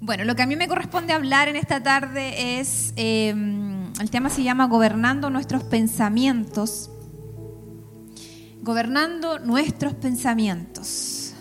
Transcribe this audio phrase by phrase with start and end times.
[0.00, 4.30] Bueno, lo que a mí me corresponde hablar en esta tarde es, eh, el tema
[4.30, 6.88] se llama Gobernando nuestros pensamientos.
[8.62, 11.34] Gobernando nuestros pensamientos.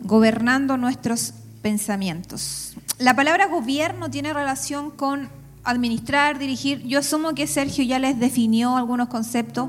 [0.00, 2.74] Gobernando nuestros pensamientos.
[2.98, 5.28] La palabra gobierno tiene relación con
[5.64, 6.82] administrar, dirigir.
[6.84, 9.68] Yo asumo que Sergio ya les definió algunos conceptos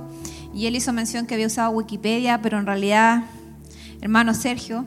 [0.54, 3.26] y él hizo mención que había usado Wikipedia, pero en realidad,
[4.00, 4.86] hermano Sergio,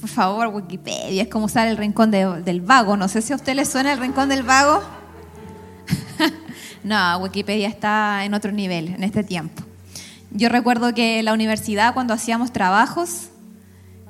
[0.00, 2.96] por favor, Wikipedia, es como usar el rincón del vago.
[2.96, 4.82] No sé si a usted le suena el rincón del vago.
[6.84, 9.62] no, Wikipedia está en otro nivel en este tiempo.
[10.30, 13.28] Yo recuerdo que en la universidad, cuando hacíamos trabajos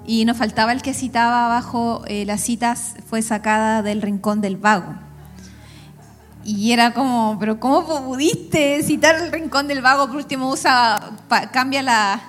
[0.07, 4.57] y nos faltaba el que citaba abajo eh, las citas, fue sacada del rincón del
[4.57, 4.95] vago.
[6.45, 10.07] Y era como, pero ¿cómo pudiste citar el rincón del vago?
[10.07, 11.11] Por último, usa,
[11.53, 12.23] cambia, la,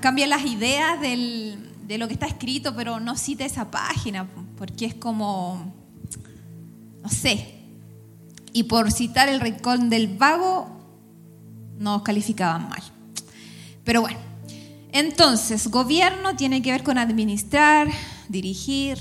[0.00, 4.86] cambia las ideas del, de lo que está escrito, pero no cita esa página, porque
[4.86, 5.72] es como,
[7.02, 7.54] no sé.
[8.52, 10.68] Y por citar el rincón del vago,
[11.78, 12.82] nos calificaban mal.
[13.84, 14.18] Pero bueno,
[14.92, 17.88] entonces, gobierno tiene que ver con administrar,
[18.28, 18.98] dirigir,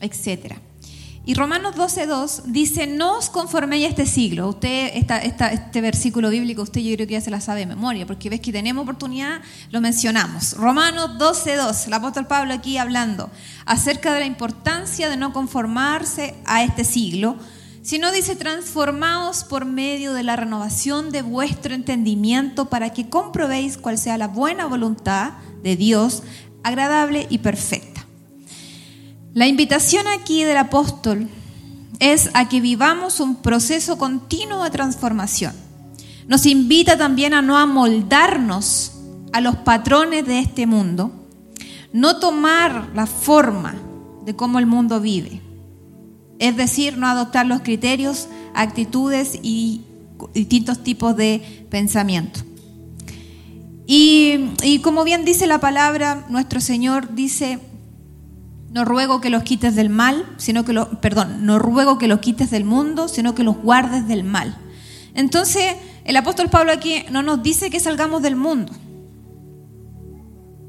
[0.00, 0.60] etcétera.
[1.26, 4.46] Y Romanos 12.2 dice, no os conforméis a este siglo.
[4.50, 8.28] Usted, este versículo bíblico, usted yo creo que ya se la sabe de memoria, porque
[8.28, 10.52] ves que tenemos oportunidad, lo mencionamos.
[10.52, 13.30] Romanos 12.2, el apóstol Pablo aquí hablando
[13.64, 17.38] acerca de la importancia de no conformarse a este siglo,
[17.80, 23.96] sino dice, transformaos por medio de la renovación de vuestro entendimiento para que comprobéis cuál
[23.96, 26.22] sea la buena voluntad de Dios,
[26.62, 27.93] agradable y perfecta.
[29.34, 31.28] La invitación aquí del apóstol
[31.98, 35.52] es a que vivamos un proceso continuo de transformación.
[36.28, 38.92] Nos invita también a no amoldarnos
[39.32, 41.10] a los patrones de este mundo,
[41.92, 43.74] no tomar la forma
[44.24, 45.42] de cómo el mundo vive,
[46.38, 49.82] es decir, no adoptar los criterios, actitudes y
[50.32, 52.38] distintos tipos de pensamiento.
[53.84, 57.58] Y, y como bien dice la palabra, nuestro Señor dice,
[58.74, 62.18] no ruego que los quites del mal, sino que los, perdón, no ruego que los
[62.18, 64.58] quites del mundo, sino que los guardes del mal.
[65.14, 68.72] Entonces, el apóstol Pablo aquí no nos dice que salgamos del mundo.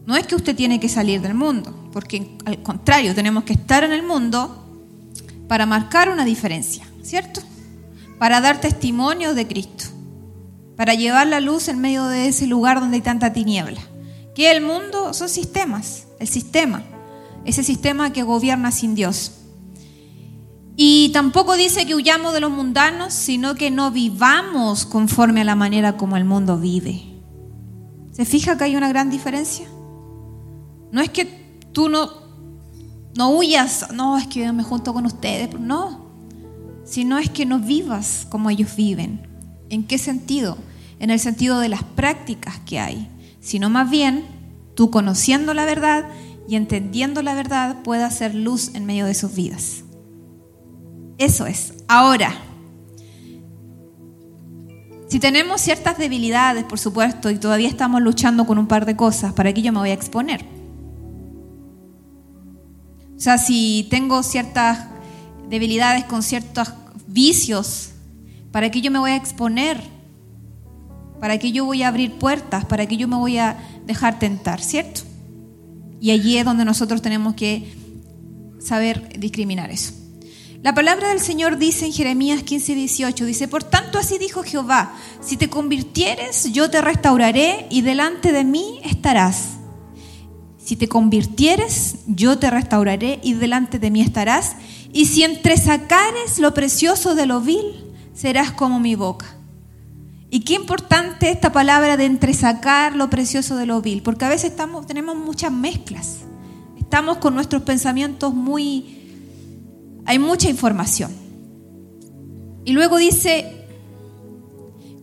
[0.05, 3.83] No es que usted tiene que salir del mundo, porque al contrario, tenemos que estar
[3.83, 4.63] en el mundo
[5.47, 7.41] para marcar una diferencia, ¿cierto?
[8.19, 9.85] Para dar testimonio de Cristo,
[10.77, 13.81] para llevar la luz en medio de ese lugar donde hay tanta tiniebla.
[14.35, 16.83] Que el mundo son sistemas, el sistema
[17.45, 19.31] ese sistema que gobierna sin Dios.
[20.75, 25.55] Y tampoco dice que huyamos de los mundanos, sino que no vivamos conforme a la
[25.55, 27.01] manera como el mundo vive.
[28.11, 29.67] ¿Se fija que hay una gran diferencia?
[30.91, 31.25] No es que
[31.71, 32.09] tú no,
[33.17, 36.05] no huyas, no, es que yo me junto con ustedes, no,
[36.83, 39.27] sino es que no vivas como ellos viven.
[39.69, 40.57] ¿En qué sentido?
[40.99, 44.25] En el sentido de las prácticas que hay, sino más bien
[44.75, 46.05] tú conociendo la verdad
[46.47, 49.83] y entendiendo la verdad pueda hacer luz en medio de sus vidas.
[51.17, 51.73] Eso es.
[51.87, 52.33] Ahora,
[55.07, 59.33] si tenemos ciertas debilidades, por supuesto, y todavía estamos luchando con un par de cosas,
[59.33, 60.45] ¿para qué yo me voy a exponer?
[63.15, 64.87] O sea, si tengo ciertas
[65.49, 66.73] debilidades con ciertos
[67.07, 67.91] vicios,
[68.51, 69.81] ¿para qué yo me voy a exponer?
[71.19, 72.65] ¿Para qué yo voy a abrir puertas?
[72.65, 74.59] ¿Para qué yo me voy a dejar tentar?
[74.61, 75.01] ¿Cierto?
[76.05, 77.73] Y allí es donde nosotros tenemos que
[78.59, 79.91] saber discriminar eso.
[80.61, 84.93] La palabra del Señor dice en Jeremías 15, 18, dice, por tanto así dijo Jehová,
[85.19, 89.55] si te convirtieres, yo te restauraré y delante de mí estarás.
[90.63, 94.57] Si te convirtieres, yo te restauraré y delante de mí estarás.
[94.93, 97.83] Y si entresacares lo precioso de lo vil,
[98.13, 99.34] serás como mi boca.
[100.29, 104.53] Y qué importante esta palabra de entresacar lo precioso de lo vil, porque a veces
[104.87, 106.19] tenemos muchas mezclas.
[106.77, 109.01] Estamos con nuestros pensamientos muy...
[110.05, 111.11] Hay mucha información.
[112.63, 113.67] Y luego dice,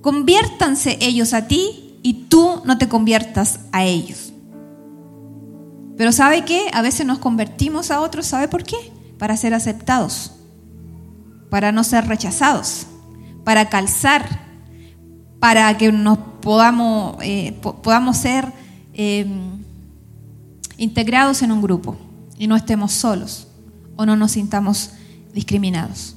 [0.00, 4.32] conviértanse ellos a ti y tú no te conviertas a ellos.
[5.96, 6.68] Pero ¿sabe qué?
[6.72, 8.76] A veces nos convertimos a otros, ¿sabe por qué?
[9.18, 10.32] Para ser aceptados,
[11.50, 12.86] para no ser rechazados,
[13.44, 14.51] para calzar
[15.42, 18.52] para que nos podamos, eh, podamos ser
[18.94, 19.26] eh,
[20.76, 21.96] integrados en un grupo
[22.38, 23.48] y no estemos solos
[23.96, 24.90] o no nos sintamos
[25.34, 26.14] discriminados.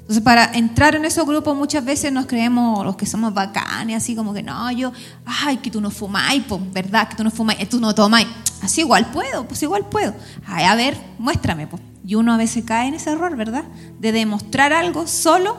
[0.00, 4.14] Entonces, para entrar en esos grupos muchas veces nos creemos los que somos bacanes, así
[4.14, 4.92] como que no, yo,
[5.24, 7.08] ay, que tú no fumáis, pues, ¿verdad?
[7.08, 8.28] Que tú no fumáis, tú no tomáis.
[8.60, 10.12] así igual puedo, pues igual puedo.
[10.46, 11.66] a ver, muéstrame.
[11.68, 11.80] Pues.
[12.04, 13.64] Y uno a veces cae en ese error, ¿verdad?
[13.98, 15.56] De demostrar algo solo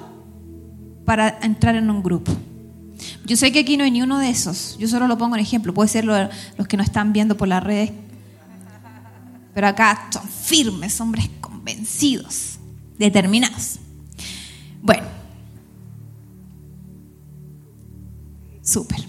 [1.06, 2.32] para entrar en un grupo.
[3.25, 4.78] Yo sé que aquí no hay ni uno de esos.
[4.78, 5.74] Yo solo lo pongo en ejemplo.
[5.74, 7.92] Puede ser los que nos están viendo por las redes.
[9.54, 12.60] Pero acá son firmes, hombres convencidos,
[12.98, 13.80] determinados.
[14.81, 15.07] Bueno.
[18.62, 19.00] Súper.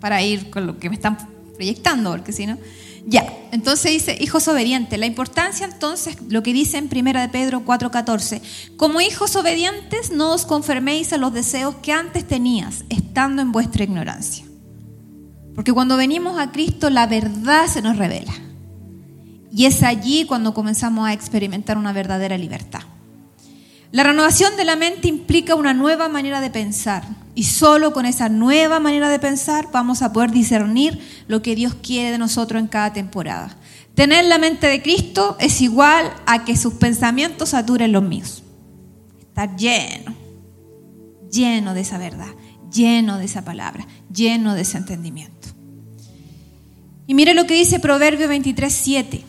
[0.00, 1.16] Para ir con lo que me están
[1.54, 2.58] proyectando, porque si no...
[3.06, 4.98] Ya, entonces dice, hijos obedientes.
[4.98, 8.40] La importancia entonces, lo que dice en 1 de Pedro 4:14,
[8.76, 13.84] como hijos obedientes no os conforméis a los deseos que antes tenías, estando en vuestra
[13.84, 14.44] ignorancia.
[15.54, 18.32] Porque cuando venimos a Cristo la verdad se nos revela.
[19.52, 22.80] Y es allí cuando comenzamos a experimentar una verdadera libertad.
[23.92, 27.04] La renovación de la mente implica una nueva manera de pensar
[27.34, 31.74] y solo con esa nueva manera de pensar vamos a poder discernir lo que Dios
[31.74, 33.56] quiere de nosotros en cada temporada.
[33.94, 38.42] Tener la mente de Cristo es igual a que sus pensamientos saturen los míos.
[39.20, 40.14] Estar lleno,
[41.30, 42.32] lleno de esa verdad,
[42.72, 45.48] lleno de esa palabra, lleno de ese entendimiento.
[47.06, 49.24] Y mire lo que dice Proverbio 23, 7.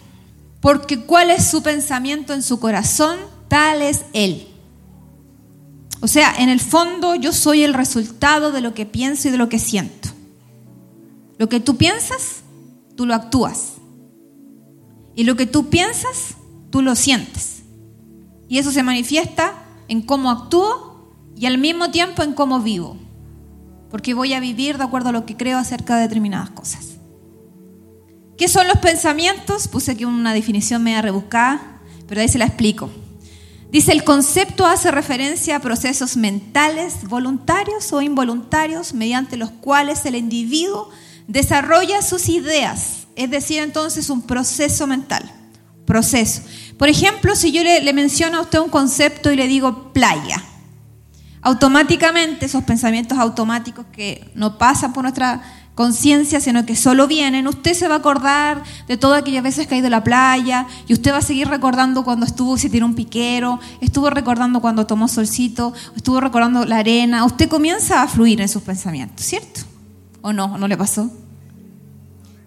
[0.61, 3.17] Porque cuál es su pensamiento en su corazón,
[3.47, 4.47] tal es él.
[6.05, 9.39] O sea, en el fondo yo soy el resultado de lo que pienso y de
[9.39, 10.09] lo que siento.
[11.39, 12.43] Lo que tú piensas,
[12.95, 13.77] tú lo actúas.
[15.15, 16.35] Y lo que tú piensas,
[16.69, 17.63] tú lo sientes.
[18.47, 19.55] Y eso se manifiesta
[19.87, 22.97] en cómo actúo y al mismo tiempo en cómo vivo.
[23.89, 26.97] Porque voy a vivir de acuerdo a lo que creo acerca de determinadas cosas.
[28.37, 29.67] ¿Qué son los pensamientos?
[29.67, 32.91] Puse aquí una definición media rebuscada, pero ahí se la explico.
[33.75, 40.15] Dice, el concepto hace referencia a procesos mentales, voluntarios o involuntarios, mediante los cuales el
[40.15, 40.89] individuo
[41.27, 45.29] desarrolla sus ideas, es decir, entonces un proceso mental,
[45.85, 46.43] proceso.
[46.77, 50.41] Por ejemplo, si yo le, le menciono a usted un concepto y le digo playa,
[51.41, 55.43] automáticamente esos pensamientos automáticos que no pasan por nuestra
[55.75, 59.75] conciencia, sino que solo vienen, usted se va a acordar de todas aquellas veces que
[59.75, 62.85] ha ido a la playa y usted va a seguir recordando cuando estuvo, se tiró
[62.85, 67.25] un piquero, estuvo recordando cuando tomó solcito, estuvo recordando la arena.
[67.25, 69.61] Usted comienza a fluir en sus pensamientos, ¿cierto?
[70.21, 70.57] ¿O no?
[70.57, 71.11] ¿No le pasó?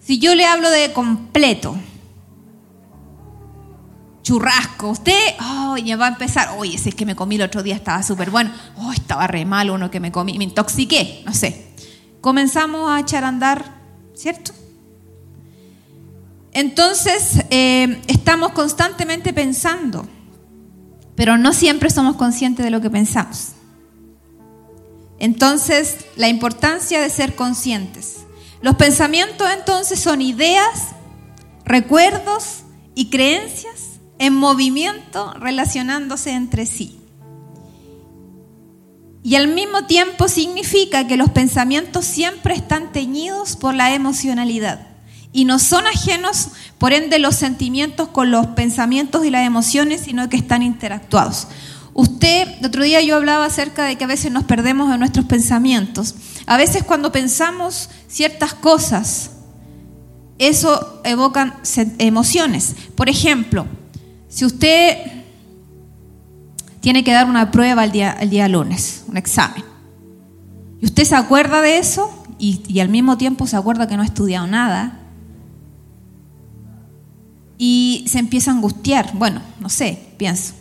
[0.01, 1.77] Si yo le hablo de completo,
[4.23, 7.75] churrasco, usted, oh, ya va a empezar, oye, es que me comí el otro día,
[7.75, 11.68] estaba súper bueno, oh, estaba re mal uno que me comí, me intoxiqué, no sé
[12.21, 13.81] comenzamos a echar a andar,
[14.13, 14.51] ¿cierto?
[16.51, 20.07] Entonces, eh, estamos constantemente pensando,
[21.15, 23.49] pero no siempre somos conscientes de lo que pensamos.
[25.19, 28.17] Entonces, la importancia de ser conscientes.
[28.61, 30.89] Los pensamientos entonces son ideas,
[31.65, 32.63] recuerdos
[32.95, 36.98] y creencias en movimiento relacionándose entre sí.
[39.23, 44.89] Y al mismo tiempo significa que los pensamientos siempre están teñidos por la emocionalidad
[45.31, 50.27] y no son ajenos, por ende, los sentimientos con los pensamientos y las emociones, sino
[50.27, 51.47] que están interactuados.
[51.93, 55.25] Usted, el otro día yo hablaba acerca de que a veces nos perdemos en nuestros
[55.25, 56.15] pensamientos.
[56.47, 59.31] A veces cuando pensamos ciertas cosas,
[60.39, 61.55] eso evocan
[61.99, 62.75] emociones.
[62.95, 63.67] Por ejemplo,
[64.29, 64.97] si usted
[66.79, 69.63] tiene que dar una prueba el día, el día lunes, un examen.
[70.81, 74.05] Y usted se acuerda de eso y, al mismo tiempo se acuerda que no ha
[74.05, 74.99] estudiado nada.
[77.57, 79.11] Y se empieza a angustiar.
[79.13, 80.53] Bueno, no sé, pienso.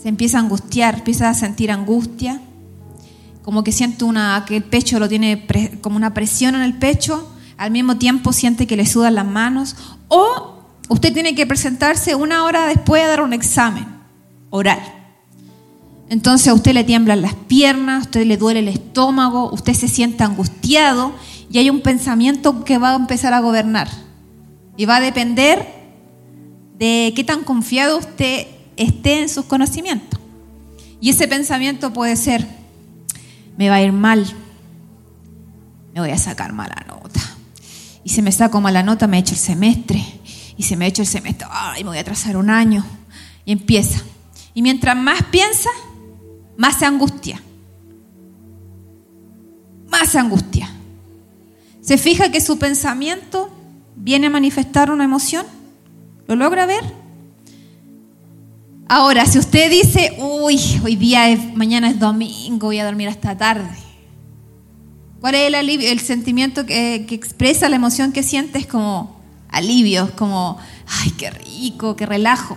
[0.00, 2.42] Se empieza a angustiar, empieza a sentir angustia.
[3.42, 5.46] Como que siente una, que el pecho lo tiene
[5.80, 7.30] como una presión en el pecho.
[7.56, 9.76] Al mismo tiempo siente que le sudan las manos.
[10.08, 10.58] O
[10.90, 13.86] usted tiene que presentarse una hora después a dar un examen
[14.50, 15.03] oral.
[16.08, 19.88] Entonces a usted le tiemblan las piernas, a usted le duele el estómago, usted se
[19.88, 21.12] siente angustiado
[21.50, 23.88] y hay un pensamiento que va a empezar a gobernar.
[24.76, 25.66] Y va a depender
[26.78, 28.46] de qué tan confiado usted
[28.76, 30.20] esté en sus conocimientos.
[31.00, 32.46] Y ese pensamiento puede ser,
[33.56, 34.26] me va a ir mal,
[35.92, 37.20] me voy a sacar mala nota.
[38.02, 40.04] Y si me saco mala nota, me echo el semestre.
[40.56, 41.46] Y si me echo el semestre,
[41.78, 42.84] me voy a atrasar un año.
[43.44, 44.02] Y empieza.
[44.54, 45.70] Y mientras más piensa,
[46.56, 47.40] más angustia.
[49.88, 50.70] Más angustia.
[51.80, 53.50] ¿Se fija que su pensamiento
[53.96, 55.46] viene a manifestar una emoción?
[56.26, 56.84] ¿Lo logra ver?
[58.88, 63.36] Ahora, si usted dice, uy, hoy día es, mañana es domingo, voy a dormir hasta
[63.36, 63.76] tarde.
[65.20, 65.90] ¿Cuál es el alivio?
[65.90, 71.12] El sentimiento que, que expresa la emoción que siente es como alivio, es como, ay,
[71.12, 72.56] qué rico, qué relajo.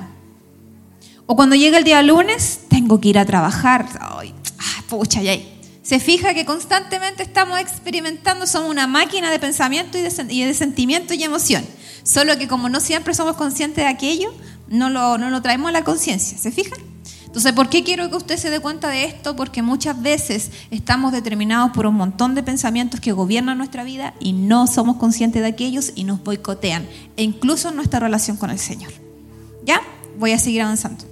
[1.26, 5.38] O cuando llega el día lunes, tengo que ir a trabajar, ay, ah, pucha, ya.
[5.84, 11.14] Se fija que constantemente estamos experimentando, somos una máquina de pensamiento y de, y sentimiento
[11.14, 11.66] y emoción.
[12.04, 14.34] Solo que como no siempre somos conscientes de aquello,
[14.70, 16.38] no lo, no lo traemos a la conciencia.
[16.38, 16.80] ¿Se fijan?
[17.26, 19.36] Entonces, ¿por qué quiero que usted se dé cuenta de esto?
[19.36, 24.32] Porque muchas veces estamos determinados por un montón de pensamientos que gobiernan nuestra vida y
[24.32, 28.94] no somos conscientes de aquellos y nos boicotean, e incluso nuestra relación con el Señor.
[29.66, 29.82] ¿Ya?
[30.18, 31.04] Voy a seguir avanzando.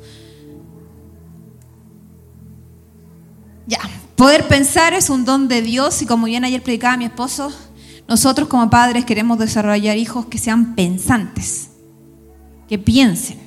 [3.68, 3.80] Ya,
[4.16, 7.52] poder pensar es un don de Dios y como bien ayer predicaba mi esposo,
[8.08, 11.70] nosotros como padres queremos desarrollar hijos que sean pensantes,
[12.68, 13.46] que piensen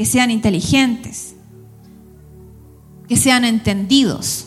[0.00, 1.34] que sean inteligentes,
[3.06, 4.46] que sean entendidos.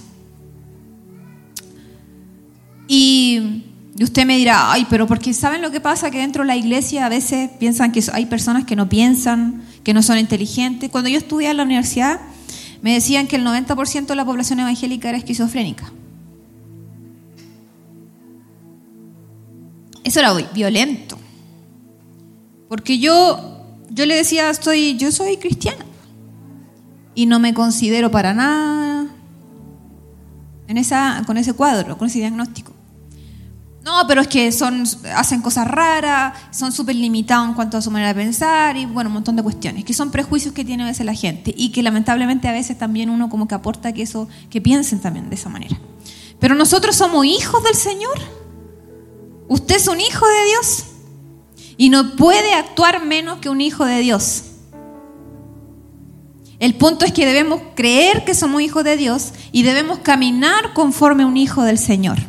[2.88, 3.64] Y,
[4.02, 6.10] usted me dirá, ay, pero porque ¿saben lo que pasa?
[6.10, 9.94] Que dentro de la iglesia a veces piensan que hay personas que no piensan, que
[9.94, 10.90] no son inteligentes.
[10.90, 12.20] Cuando yo estudié en la universidad,
[12.84, 15.92] me decían que el 90% de la población evangélica era esquizofrénica.
[20.04, 21.18] Eso era violento.
[22.68, 23.54] Porque yo
[23.94, 25.86] yo le decía, estoy, yo soy cristiana
[27.14, 29.08] y no me considero para nada
[30.68, 32.73] en esa, con ese cuadro, con ese diagnóstico.
[33.84, 37.92] No, pero es que son, hacen cosas raras, son súper limitados en cuanto a su
[37.92, 40.86] manera de pensar y bueno, un montón de cuestiones, que son prejuicios que tiene a
[40.86, 44.30] veces la gente y que lamentablemente a veces también uno como que aporta que eso,
[44.50, 45.78] que piensen también de esa manera.
[46.40, 48.18] Pero nosotros somos hijos del Señor.
[49.50, 50.86] ¿Usted es un hijo de Dios?
[51.78, 54.44] y no puede actuar menos que un hijo de Dios.
[56.60, 61.26] El punto es que debemos creer que somos hijos de Dios y debemos caminar conforme
[61.26, 62.20] un hijo del Señor.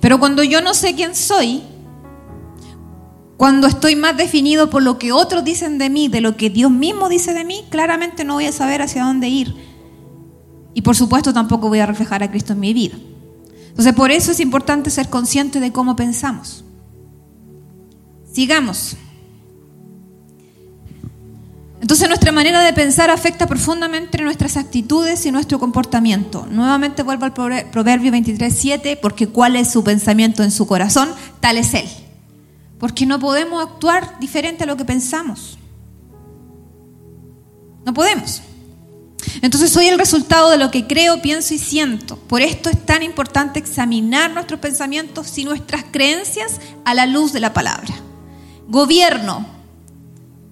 [0.00, 1.62] Pero cuando yo no sé quién soy,
[3.36, 6.70] cuando estoy más definido por lo que otros dicen de mí, de lo que Dios
[6.70, 9.54] mismo dice de mí, claramente no voy a saber hacia dónde ir.
[10.74, 12.96] Y por supuesto tampoco voy a reflejar a Cristo en mi vida.
[13.68, 16.64] Entonces por eso es importante ser consciente de cómo pensamos.
[18.30, 18.96] Sigamos.
[21.80, 26.46] Entonces nuestra manera de pensar afecta profundamente nuestras actitudes y nuestro comportamiento.
[26.50, 31.08] Nuevamente vuelvo al Proverbio 23, 7, porque cuál es su pensamiento en su corazón,
[31.40, 31.88] tal es él.
[32.78, 35.58] Porque no podemos actuar diferente a lo que pensamos.
[37.84, 38.42] No podemos.
[39.40, 42.16] Entonces soy el resultado de lo que creo, pienso y siento.
[42.16, 47.40] Por esto es tan importante examinar nuestros pensamientos y nuestras creencias a la luz de
[47.40, 47.94] la palabra.
[48.68, 49.59] Gobierno.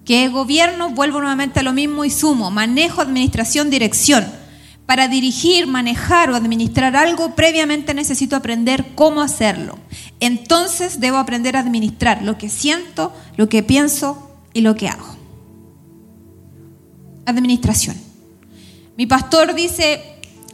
[0.09, 0.89] ¿Qué gobierno?
[0.89, 2.49] Vuelvo nuevamente a lo mismo y sumo.
[2.49, 4.25] Manejo, administración, dirección.
[4.87, 9.77] Para dirigir, manejar o administrar algo, previamente necesito aprender cómo hacerlo.
[10.19, 15.15] Entonces debo aprender a administrar lo que siento, lo que pienso y lo que hago.
[17.27, 17.95] Administración.
[18.97, 20.01] Mi pastor dice,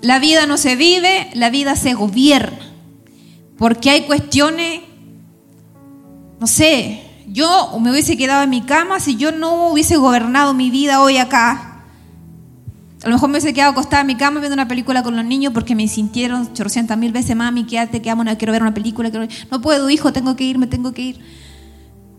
[0.01, 2.73] la vida no se vive, la vida se gobierna.
[3.57, 4.81] Porque hay cuestiones,
[6.41, 10.69] no sé, yo me hubiese quedado en mi cama si yo no hubiese gobernado mi
[10.69, 11.83] vida hoy acá.
[13.03, 15.25] A lo mejor me hubiese quedado acostada en mi cama viendo una película con los
[15.25, 19.11] niños porque me sintieron 800 mil veces, mami, quédate, quedamos, quiero ver una película.
[19.51, 21.19] No puedo, hijo, tengo que ir, me tengo que ir.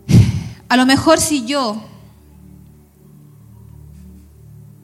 [0.69, 1.83] A lo mejor si yo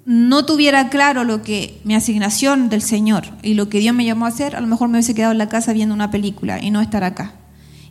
[0.06, 4.26] no tuviera claro lo que mi asignación del Señor y lo que Dios me llamó
[4.26, 6.72] a hacer, a lo mejor me hubiese quedado en la casa viendo una película y
[6.72, 7.34] no estar acá.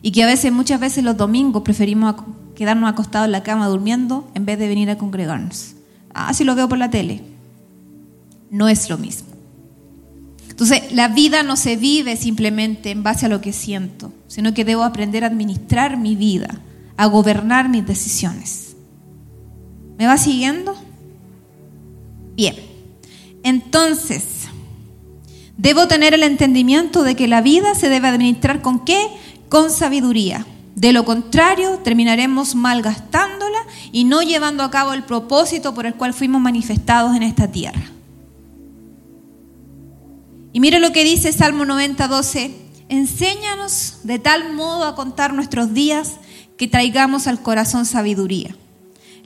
[0.03, 2.15] Y que a veces, muchas veces los domingos preferimos
[2.55, 5.73] quedarnos acostados en la cama durmiendo en vez de venir a congregarnos.
[6.13, 7.23] Ah, si lo veo por la tele.
[8.51, 9.29] No es lo mismo.
[10.49, 14.65] Entonces, la vida no se vive simplemente en base a lo que siento, sino que
[14.65, 16.59] debo aprender a administrar mi vida,
[16.95, 18.75] a gobernar mis decisiones.
[19.97, 20.75] ¿Me va siguiendo?
[22.35, 22.55] Bien.
[23.43, 24.47] Entonces,
[25.57, 28.99] debo tener el entendimiento de que la vida se debe administrar con qué?
[29.53, 30.47] Con sabiduría.
[30.73, 33.59] De lo contrario, terminaremos malgastándola
[33.91, 37.83] y no llevando a cabo el propósito por el cual fuimos manifestados en esta tierra.
[40.53, 42.51] Y mire lo que dice Salmo 90, 12.
[42.89, 46.13] Enséñanos de tal modo a contar nuestros días
[46.57, 48.55] que traigamos al corazón sabiduría.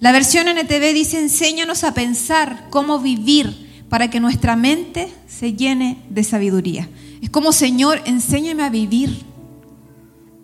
[0.01, 6.03] La versión NTV dice, enséñanos a pensar cómo vivir para que nuestra mente se llene
[6.09, 6.89] de sabiduría.
[7.21, 9.26] Es como, Señor, enséñame a vivir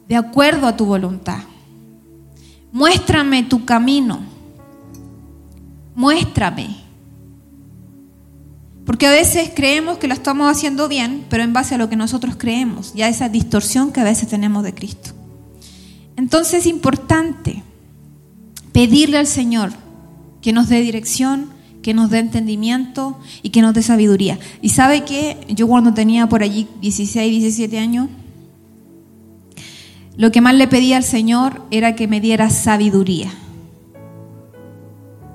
[0.07, 1.43] de acuerdo a tu voluntad.
[2.71, 4.21] Muéstrame tu camino.
[5.95, 6.83] Muéstrame.
[8.85, 11.95] Porque a veces creemos que lo estamos haciendo bien, pero en base a lo que
[11.95, 15.11] nosotros creemos, ya esa distorsión que a veces tenemos de Cristo.
[16.17, 17.63] Entonces es importante
[18.73, 19.71] pedirle al Señor
[20.41, 21.49] que nos dé dirección,
[21.81, 24.37] que nos dé entendimiento y que nos dé sabiduría.
[24.61, 28.09] Y sabe que yo cuando tenía por allí 16, 17 años,
[30.15, 33.31] lo que más le pedía al Señor era que me diera sabiduría.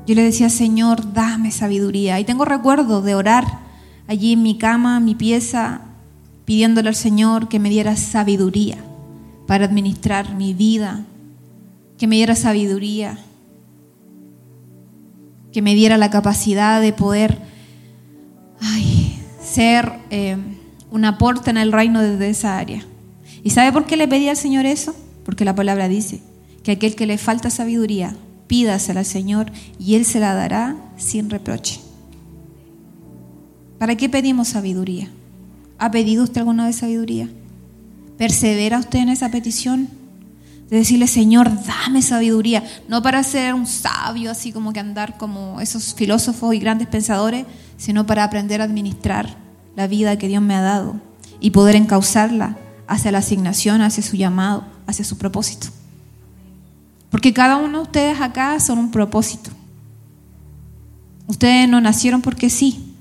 [0.07, 2.19] Yo le decía, Señor, dame sabiduría.
[2.19, 3.45] Y tengo recuerdo de orar
[4.07, 5.83] allí en mi cama, en mi pieza,
[6.45, 8.79] pidiéndole al Señor que me diera sabiduría
[9.47, 11.05] para administrar mi vida,
[11.99, 13.19] que me diera sabiduría
[15.53, 17.39] que me diera la capacidad de poder
[19.43, 20.37] ser eh,
[20.91, 22.85] un aporte en el reino desde esa área.
[23.43, 24.95] ¿Y sabe por qué le pedí al Señor eso?
[25.25, 26.21] Porque la palabra dice
[26.63, 28.17] que aquel que le falta sabiduría,
[28.47, 31.81] pídasela al Señor y Él se la dará sin reproche.
[33.79, 35.09] ¿Para qué pedimos sabiduría?
[35.79, 37.29] ¿Ha pedido usted alguna vez sabiduría?
[38.17, 39.89] ¿Persevera usted en esa petición?
[40.71, 45.61] de decirle, Señor, dame sabiduría, no para ser un sabio, así como que andar como
[45.61, 47.47] esos filósofos y grandes pensadores,
[47.79, 49.37] sino para aprender a administrar
[49.77, 51.01] la vida que Dios me ha dado
[51.41, 55.69] y poder encauzarla hacia la asignación, hacia su llamado, hacia su propósito.
[57.11, 59.51] Porque cada uno de ustedes acá son un propósito.
[61.27, 62.95] Ustedes no nacieron porque sí.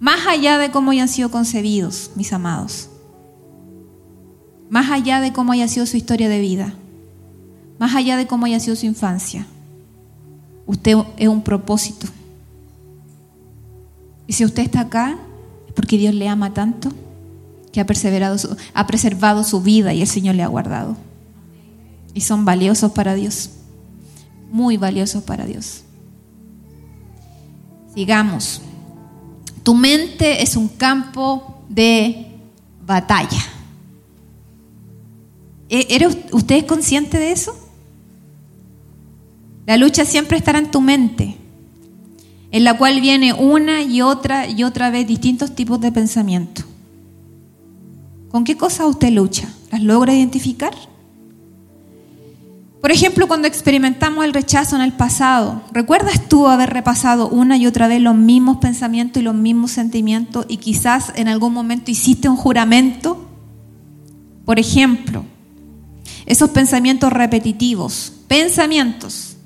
[0.00, 2.88] Más allá de cómo hayan sido concebidos, mis amados.
[4.70, 6.74] Más allá de cómo haya sido su historia de vida
[7.78, 9.46] más allá de cómo haya sido su infancia.
[10.66, 12.06] Usted es un propósito.
[14.26, 15.16] Y si usted está acá,
[15.66, 16.90] es porque Dios le ama tanto
[17.72, 20.96] que ha, perseverado ha preservado su vida y el Señor le ha guardado.
[22.14, 23.50] Y son valiosos para Dios.
[24.50, 25.82] Muy valiosos para Dios.
[27.94, 28.62] Sigamos.
[29.62, 32.38] Tu mente es un campo de
[32.84, 33.42] batalla.
[35.68, 37.56] ¿E-, ¿Eres usted consciente de eso?
[39.66, 41.36] La lucha siempre estará en tu mente,
[42.50, 46.62] en la cual viene una y otra y otra vez distintos tipos de pensamiento.
[48.30, 49.48] ¿Con qué cosas usted lucha?
[49.70, 50.72] ¿Las logra identificar?
[52.80, 57.66] Por ejemplo, cuando experimentamos el rechazo en el pasado, ¿recuerdas tú haber repasado una y
[57.66, 62.28] otra vez los mismos pensamientos y los mismos sentimientos y quizás en algún momento hiciste
[62.28, 63.28] un juramento?
[64.44, 65.24] Por ejemplo,
[66.24, 69.38] esos pensamientos repetitivos, pensamientos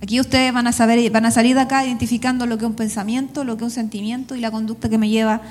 [0.00, 2.76] Aquí ustedes van a saber, van a salir de acá identificando lo que es un
[2.76, 5.42] pensamiento, lo que es un sentimiento y la conducta que me lleva.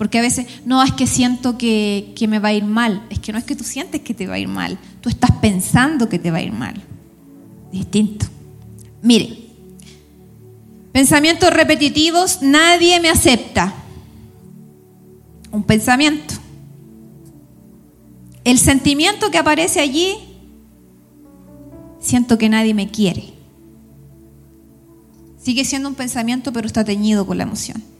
[0.00, 3.18] Porque a veces, no es que siento que, que me va a ir mal, es
[3.18, 6.08] que no es que tú sientes que te va a ir mal, tú estás pensando
[6.08, 6.72] que te va a ir mal.
[7.70, 8.24] Distinto.
[9.02, 9.36] Mire,
[10.90, 13.74] pensamientos repetitivos, nadie me acepta.
[15.50, 16.32] Un pensamiento.
[18.42, 20.14] El sentimiento que aparece allí,
[22.00, 23.34] siento que nadie me quiere.
[25.36, 27.99] Sigue siendo un pensamiento, pero está teñido con la emoción.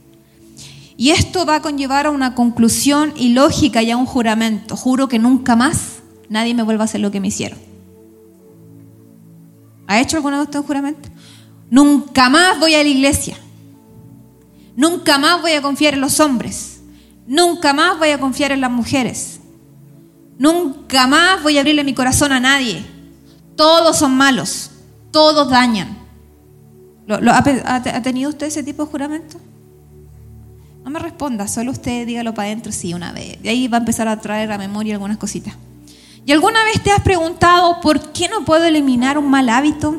[1.01, 4.77] Y esto va a conllevar a una conclusión ilógica y a un juramento.
[4.77, 7.59] Juro que nunca más nadie me vuelva a hacer lo que me hicieron.
[9.87, 11.09] ¿Ha hecho alguna vez usted un juramento?
[11.71, 13.39] Nunca más voy a la iglesia.
[14.77, 16.83] Nunca más voy a confiar en los hombres.
[17.27, 19.41] Nunca más voy a confiar en las mujeres.
[20.37, 22.85] Nunca más voy a abrirle mi corazón a nadie.
[23.57, 24.71] Todos son malos.
[25.11, 25.97] Todos dañan
[27.09, 29.39] ha, tenido usted ese tipo de juramento?
[30.85, 33.41] No me responda, solo usted dígalo para adentro, sí, una vez.
[33.43, 35.55] De ahí va a empezar a traer a memoria algunas cositas.
[36.25, 39.97] ¿Y alguna vez te has preguntado por qué no puedo eliminar un mal hábito?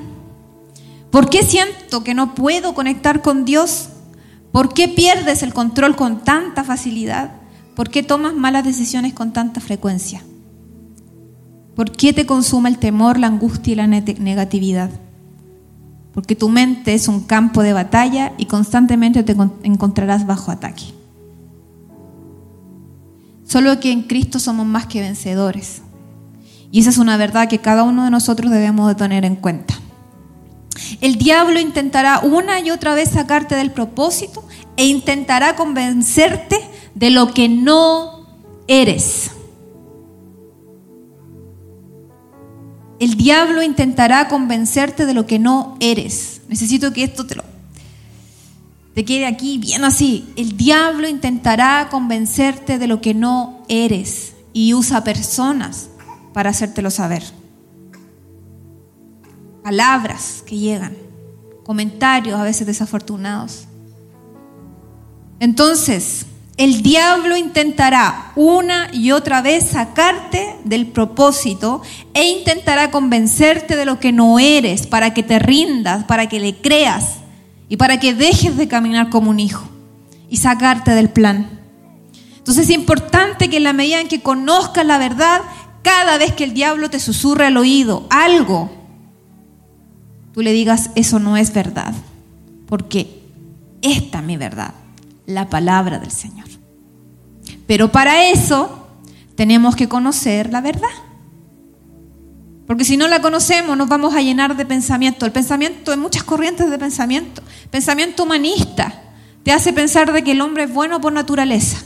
[1.12, 3.90] ¿Por qué siento que no puedo conectar con Dios?
[4.52, 7.32] ¿Por qué pierdes el control con tanta facilidad?
[7.76, 10.24] ¿Por qué tomas malas decisiones con tanta frecuencia?
[11.76, 14.90] ¿Por qué te consuma el temor, la angustia y la negatividad?
[16.14, 20.84] Porque tu mente es un campo de batalla y constantemente te encontrarás bajo ataque.
[23.46, 25.82] Solo que en Cristo somos más que vencedores.
[26.72, 29.74] Y esa es una verdad que cada uno de nosotros debemos de tener en cuenta.
[31.02, 34.44] El diablo intentará una y otra vez sacarte del propósito
[34.78, 36.58] e intentará convencerte
[36.96, 38.26] de lo que no
[38.68, 39.32] eres.
[43.02, 46.42] El diablo intentará convencerte de lo que no eres.
[46.48, 47.44] Necesito que esto te lo
[48.94, 50.32] te quede aquí bien así.
[50.36, 55.90] El diablo intentará convencerte de lo que no eres y usa personas
[56.34, 57.24] para hacértelo saber.
[59.64, 60.98] Palabras que llegan,
[61.64, 63.66] comentarios a veces desafortunados.
[65.40, 66.26] Entonces,
[66.62, 71.82] el diablo intentará una y otra vez sacarte del propósito
[72.14, 76.56] e intentará convencerte de lo que no eres para que te rindas, para que le
[76.56, 77.16] creas
[77.68, 79.68] y para que dejes de caminar como un hijo
[80.30, 81.50] y sacarte del plan.
[82.38, 85.42] Entonces es importante que en la medida en que conozcas la verdad,
[85.82, 88.70] cada vez que el diablo te susurre al oído algo,
[90.32, 91.96] tú le digas, eso no es verdad,
[92.68, 93.20] porque
[93.82, 94.76] esta es mi verdad,
[95.32, 96.48] la palabra del Señor.
[97.68, 98.88] Pero para eso
[99.36, 100.90] tenemos que conocer la verdad.
[102.68, 105.26] Porque si no la conocemos nos vamos a llenar de pensamiento.
[105.26, 107.42] El pensamiento, hay muchas corrientes de pensamiento.
[107.70, 109.02] Pensamiento humanista
[109.44, 111.84] te hace pensar de que el hombre es bueno por naturaleza.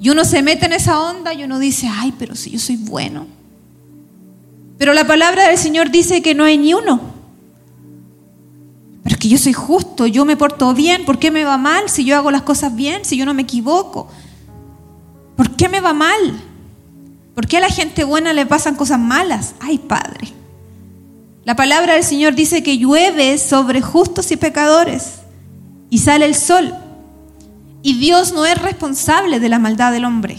[0.00, 2.76] Y uno se mete en esa onda y uno dice, ay, pero si yo soy
[2.76, 3.26] bueno.
[4.78, 7.09] Pero la palabra del Señor dice que no hay ni uno.
[9.02, 11.88] Pero es que yo soy justo, yo me porto bien, ¿por qué me va mal
[11.88, 14.08] si yo hago las cosas bien, si yo no me equivoco?
[15.36, 16.40] ¿Por qué me va mal?
[17.34, 19.54] ¿Por qué a la gente buena le pasan cosas malas?
[19.60, 20.28] Ay, Padre.
[21.44, 25.20] La palabra del Señor dice que llueve sobre justos y pecadores
[25.88, 26.74] y sale el sol.
[27.82, 30.36] Y Dios no es responsable de la maldad del hombre.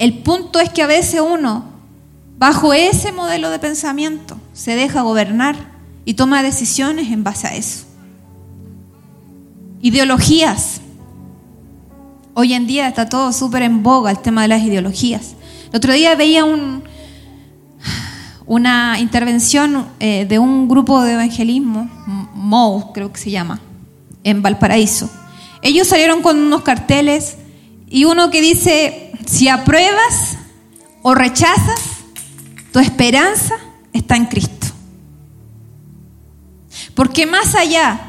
[0.00, 1.64] El punto es que a veces uno,
[2.36, 5.73] bajo ese modelo de pensamiento, se deja gobernar
[6.04, 7.84] y toma decisiones en base a eso.
[9.80, 10.80] Ideologías.
[12.34, 15.34] Hoy en día está todo súper en boga el tema de las ideologías.
[15.70, 16.82] El otro día veía un,
[18.46, 21.88] una intervención eh, de un grupo de evangelismo,
[22.34, 23.60] MOU creo que se llama,
[24.22, 25.10] en Valparaíso.
[25.62, 27.36] Ellos salieron con unos carteles
[27.88, 30.36] y uno que dice, si apruebas
[31.02, 31.80] o rechazas,
[32.72, 33.54] tu esperanza
[33.92, 34.63] está en Cristo.
[36.94, 38.00] Porque más allá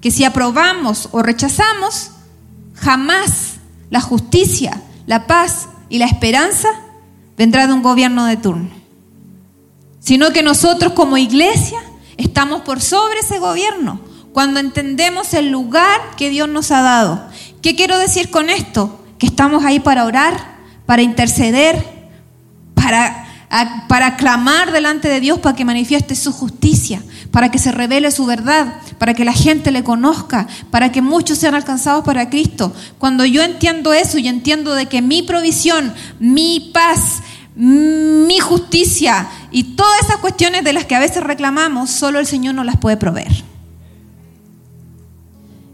[0.00, 2.10] que si aprobamos o rechazamos,
[2.74, 3.54] jamás
[3.90, 6.68] la justicia, la paz y la esperanza
[7.36, 8.70] vendrá de un gobierno de turno,
[10.00, 11.80] sino que nosotros como iglesia
[12.16, 14.00] estamos por sobre ese gobierno
[14.32, 17.26] cuando entendemos el lugar que Dios nos ha dado.
[17.62, 19.04] ¿Qué quiero decir con esto?
[19.18, 21.82] Que estamos ahí para orar, para interceder,
[22.74, 23.26] para
[23.88, 27.02] para clamar delante de Dios para que manifieste su justicia,
[27.36, 31.36] para que se revele su verdad, para que la gente le conozca, para que muchos
[31.36, 32.72] sean alcanzados para Cristo.
[32.96, 37.20] Cuando yo entiendo eso y entiendo de que mi provisión, mi paz,
[37.54, 42.54] mi justicia y todas esas cuestiones de las que a veces reclamamos, solo el Señor
[42.54, 43.44] nos las puede proveer.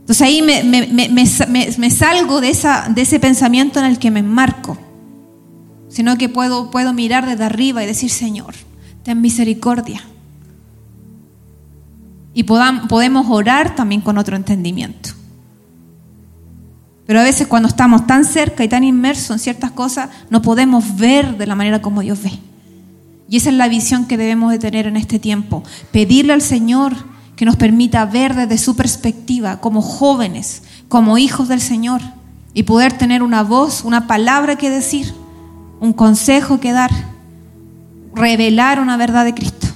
[0.00, 4.76] Entonces ahí me, salgo de, ese pensamiento en el que me enmarco
[5.88, 8.54] sino que puedo, puedo mirar desde arriba y decir, Señor,
[9.04, 10.02] ten misericordia.
[12.34, 15.10] Y podemos orar también con otro entendimiento.
[17.06, 20.96] Pero a veces cuando estamos tan cerca y tan inmersos en ciertas cosas, no podemos
[20.96, 22.32] ver de la manera como Dios ve.
[23.28, 25.62] Y esa es la visión que debemos de tener en este tiempo.
[25.90, 26.94] Pedirle al Señor
[27.36, 32.00] que nos permita ver desde su perspectiva como jóvenes, como hijos del Señor,
[32.54, 35.12] y poder tener una voz, una palabra que decir
[35.80, 36.90] un consejo que dar,
[38.14, 39.66] revelar una verdad de Cristo.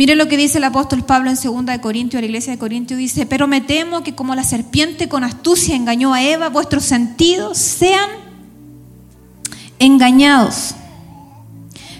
[0.00, 2.58] Mire lo que dice el apóstol Pablo en 2 de Corintios, a la iglesia de
[2.58, 6.86] Corintios, dice, pero me temo que como la serpiente con astucia engañó a Eva, vuestros
[6.86, 8.08] sentidos sean
[9.78, 10.74] engañados.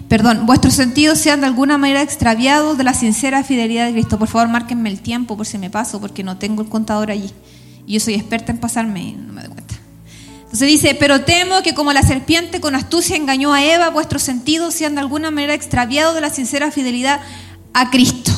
[0.09, 4.19] Perdón, vuestros sentidos sean de alguna manera extraviados de la sincera fidelidad de Cristo.
[4.19, 7.31] Por favor, márquenme el tiempo por si me paso, porque no tengo el contador allí.
[7.87, 9.75] Y yo soy experta en pasarme y no me doy cuenta.
[10.45, 14.73] Entonces dice, pero temo que como la serpiente con astucia engañó a Eva, vuestros sentidos
[14.73, 17.21] sean de alguna manera extraviados de la sincera fidelidad
[17.73, 18.33] a Cristo.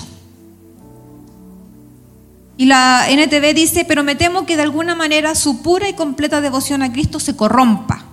[2.56, 6.40] Y la NTV dice, pero me temo que de alguna manera su pura y completa
[6.40, 8.04] devoción a Cristo se corrompa.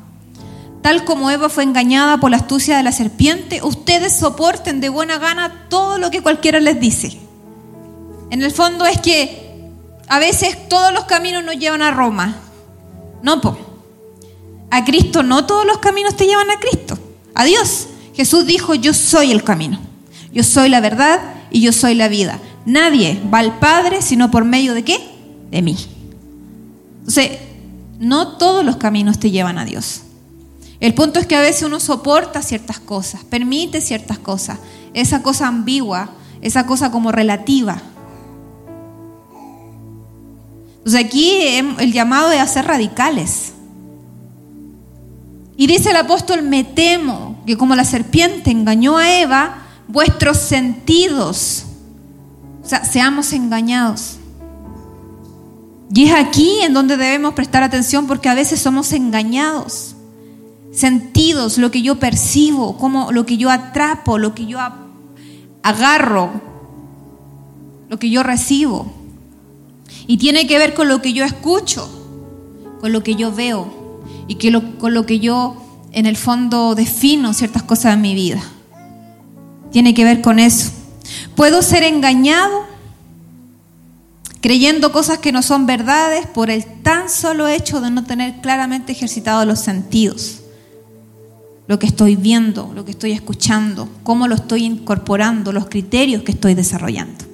[0.82, 5.18] Tal como Eva fue engañada por la astucia de la serpiente, ustedes soporten de buena
[5.18, 7.20] gana todo lo que cualquiera les dice.
[8.32, 9.70] En el fondo es que
[10.08, 12.38] a veces todos los caminos nos llevan a Roma.
[13.22, 13.58] No, po.
[14.72, 16.98] A Cristo no todos los caminos te llevan a Cristo.
[17.36, 17.88] A Dios.
[18.16, 19.89] Jesús dijo, yo soy el camino.
[20.34, 21.20] Yo soy la verdad
[21.52, 22.40] y yo soy la vida.
[22.66, 24.98] Nadie va al Padre sino por medio de qué?
[25.52, 25.78] De mí.
[27.00, 27.40] Entonces,
[28.00, 30.02] no todos los caminos te llevan a Dios.
[30.80, 34.60] El punto es que a veces uno soporta ciertas cosas, permite ciertas cosas,
[34.94, 36.12] esa cosa ambigua,
[36.42, 37.82] esa cosa como relativa.
[40.78, 41.42] Entonces aquí
[41.80, 43.54] el llamado es a ser radicales.
[45.58, 49.58] Y dice el apóstol, me temo que como la serpiente engañó a Eva,
[49.90, 51.66] vuestros sentidos,
[52.64, 54.18] o sea, seamos engañados.
[55.92, 59.96] Y es aquí en donde debemos prestar atención porque a veces somos engañados.
[60.72, 64.60] Sentidos, lo que yo percibo, como lo que yo atrapo, lo que yo
[65.64, 66.30] agarro,
[67.90, 68.94] lo que yo recibo.
[70.06, 71.90] Y tiene que ver con lo que yo escucho,
[72.80, 75.58] con lo que yo veo y que con lo que yo
[75.92, 78.44] en el fondo defino ciertas cosas en mi vida.
[79.72, 80.72] Tiene que ver con eso.
[81.36, 82.70] Puedo ser engañado
[84.42, 88.92] creyendo cosas que no son verdades por el tan solo hecho de no tener claramente
[88.92, 90.42] ejercitado los sentidos.
[91.68, 96.32] Lo que estoy viendo, lo que estoy escuchando, cómo lo estoy incorporando, los criterios que
[96.32, 97.26] estoy desarrollando.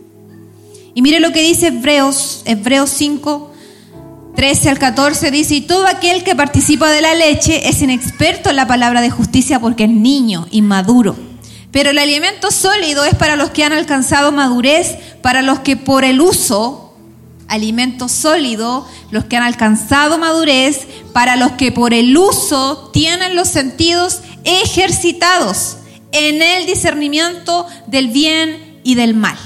[0.93, 3.53] Y mire lo que dice Hebreos, Hebreos 5,
[4.35, 8.57] 13 al 14 dice, y todo aquel que participa de la leche es inexperto en
[8.57, 11.15] la palabra de justicia porque es niño, inmaduro.
[11.75, 16.05] Pero el alimento sólido es para los que han alcanzado madurez, para los que por
[16.05, 16.93] el uso
[17.49, 23.49] alimento sólido, los que han alcanzado madurez, para los que por el uso tienen los
[23.49, 25.75] sentidos ejercitados
[26.13, 29.37] en el discernimiento del bien y del mal.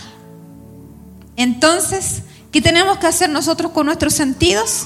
[1.35, 4.85] Entonces, ¿qué tenemos que hacer nosotros con nuestros sentidos?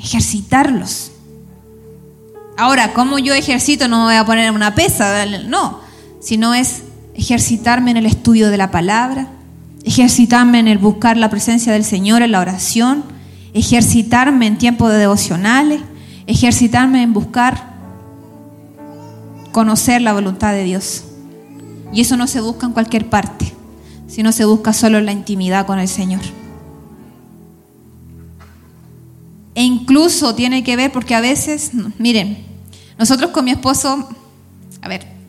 [0.00, 1.12] Ejercitarlos.
[2.56, 3.86] Ahora, ¿cómo yo ejercito?
[3.86, 5.81] No me voy a poner una pesa, no,
[6.22, 9.28] sino es ejercitarme en el estudio de la palabra,
[9.84, 13.04] ejercitarme en el buscar la presencia del Señor en la oración,
[13.52, 15.80] ejercitarme en tiempos de devocionales,
[16.26, 17.72] ejercitarme en buscar
[19.50, 21.04] conocer la voluntad de Dios.
[21.92, 23.52] Y eso no se busca en cualquier parte,
[24.06, 26.22] sino se busca solo en la intimidad con el Señor.
[29.54, 32.38] E incluso tiene que ver porque a veces, miren,
[32.98, 34.08] nosotros con mi esposo,
[34.80, 35.21] a ver,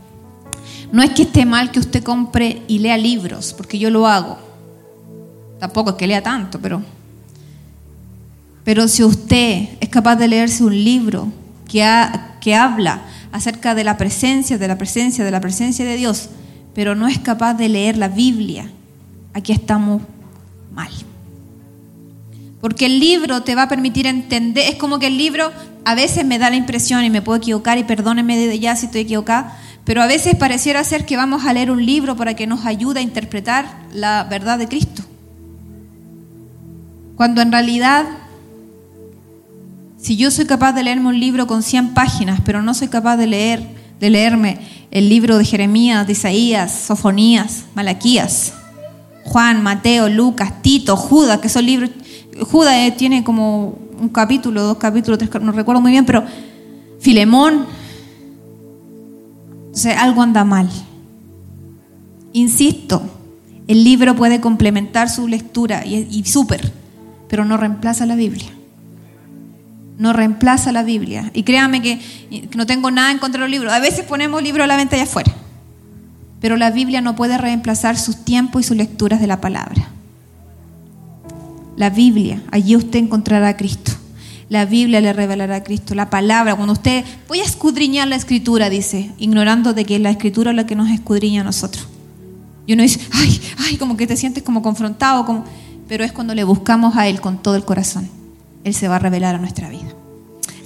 [0.94, 4.38] no es que esté mal que usted compre y lea libros, porque yo lo hago.
[5.60, 6.84] Tampoco es que lea tanto, pero...
[8.64, 11.30] Pero si usted es capaz de leerse un libro
[11.68, 11.84] que,
[12.40, 13.02] que habla
[13.32, 16.30] acerca de la presencia, de la presencia, de la presencia de Dios,
[16.76, 18.70] pero no es capaz de leer la Biblia,
[19.34, 20.04] aquí estamos
[20.72, 20.92] mal.
[22.62, 25.52] Porque el libro te va a permitir entender, es como que el libro
[25.86, 28.86] a veces me da la impresión y me puedo equivocar y perdónenme de ya si
[28.86, 32.48] estoy equivocada, pero a veces pareciera ser que vamos a leer un libro para que
[32.48, 35.04] nos ayude a interpretar la verdad de Cristo.
[37.16, 38.06] Cuando en realidad,
[39.98, 43.18] si yo soy capaz de leerme un libro con 100 páginas, pero no soy capaz
[43.18, 43.64] de leer,
[44.00, 48.54] de leerme el libro de Jeremías, de Isaías, Sofonías, Malaquías,
[49.26, 51.90] Juan, Mateo, Lucas, Tito, Judas, que son libros,
[52.42, 56.24] Judas eh, tiene como un capítulo, dos capítulos, tres, no recuerdo muy bien, pero
[57.00, 57.66] Filemón,
[59.78, 60.70] sea, algo anda mal.
[62.32, 63.02] Insisto,
[63.68, 66.72] el libro puede complementar su lectura y, súper,
[67.30, 68.50] pero no reemplaza la Biblia.
[69.98, 71.32] No reemplaza la Biblia.
[71.34, 72.00] Y créanme que
[72.56, 73.72] no tengo nada en contra de los libros.
[73.72, 75.32] A veces ponemos libros a la venta allá afuera.
[76.42, 79.88] Pero la Biblia no puede reemplazar sus tiempos y sus lecturas de la palabra.
[81.78, 83.94] La Biblia, allí usted encontrará a Cristo.
[84.54, 86.54] La Biblia le revelará a Cristo, la palabra.
[86.54, 90.68] Cuando usted, voy a escudriñar la escritura, dice, ignorando de que la escritura es la
[90.68, 91.88] que nos escudriña a nosotros.
[92.68, 95.44] Y uno dice, ay, ay, como que te sientes como confrontado, como...
[95.88, 98.08] pero es cuando le buscamos a Él con todo el corazón.
[98.64, 99.92] Él se va a revelar a nuestra vida.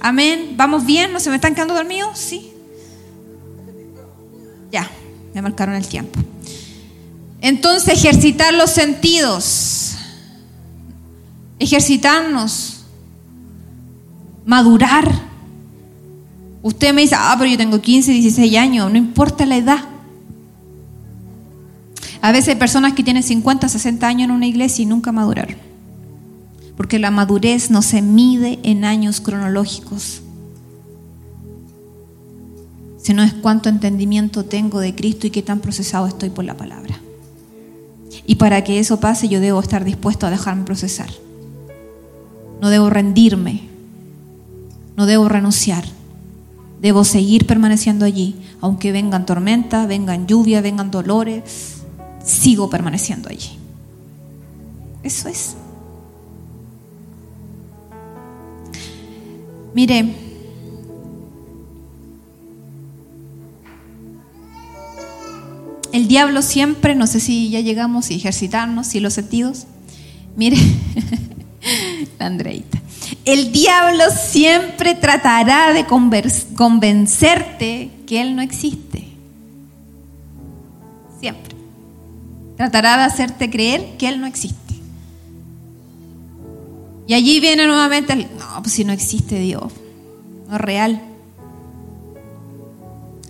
[0.00, 0.52] Amén.
[0.54, 1.10] ¿Vamos bien?
[1.10, 2.18] ¿No se me están quedando dormidos?
[2.18, 2.52] Sí.
[4.70, 4.86] Ya,
[5.32, 6.20] me marcaron el tiempo.
[7.40, 9.94] Entonces, ejercitar los sentidos.
[11.58, 12.77] Ejercitarnos
[14.48, 15.12] madurar.
[16.62, 19.84] Usted me dice, ah, pero yo tengo 15, 16 años, no importa la edad.
[22.22, 25.56] A veces hay personas que tienen 50, 60 años en una iglesia y nunca maduraron.
[26.78, 30.22] Porque la madurez no se mide en años cronológicos,
[33.02, 36.98] sino es cuánto entendimiento tengo de Cristo y qué tan procesado estoy por la palabra.
[38.26, 41.10] Y para que eso pase yo debo estar dispuesto a dejarme procesar.
[42.62, 43.68] No debo rendirme,
[44.98, 45.84] no debo renunciar.
[46.82, 48.34] Debo seguir permaneciendo allí.
[48.60, 51.82] Aunque vengan tormentas, vengan lluvias, vengan dolores,
[52.24, 53.50] sigo permaneciendo allí.
[55.04, 55.54] Eso es.
[59.72, 60.16] Mire,
[65.92, 69.68] el diablo siempre, no sé si ya llegamos y ejercitarnos, si los sentidos.
[70.34, 70.56] Mire,
[72.18, 72.82] Andreita.
[73.24, 79.08] El diablo siempre tratará de convencerte que Él no existe.
[81.20, 81.56] Siempre.
[82.56, 84.74] Tratará de hacerte creer que Él no existe.
[87.06, 89.72] Y allí viene nuevamente el, no, pues si no existe Dios,
[90.46, 91.00] no es real.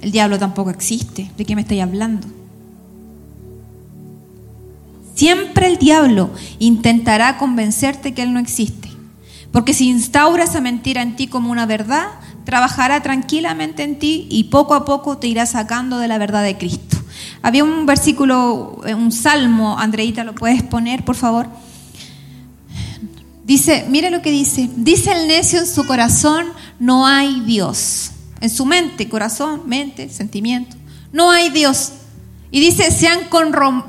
[0.01, 1.31] El diablo tampoco existe.
[1.37, 2.27] ¿De qué me estoy hablando?
[5.15, 8.88] Siempre el diablo intentará convencerte que Él no existe.
[9.53, 12.09] Porque si instaura esa mentira en ti como una verdad,
[12.45, 16.59] trabajará tranquilamente en ti y poco a poco te irá sacando de la verdad de
[16.59, 16.97] Cristo.
[17.43, 21.49] Había un versículo, un salmo, Andreita, ¿lo puedes poner, por favor?
[23.45, 26.47] Dice, mire lo que dice, dice el necio en su corazón,
[26.79, 30.77] no hay Dios en su mente, corazón, mente, sentimiento.
[31.13, 31.93] No hay Dios.
[32.51, 33.21] Y dice, sean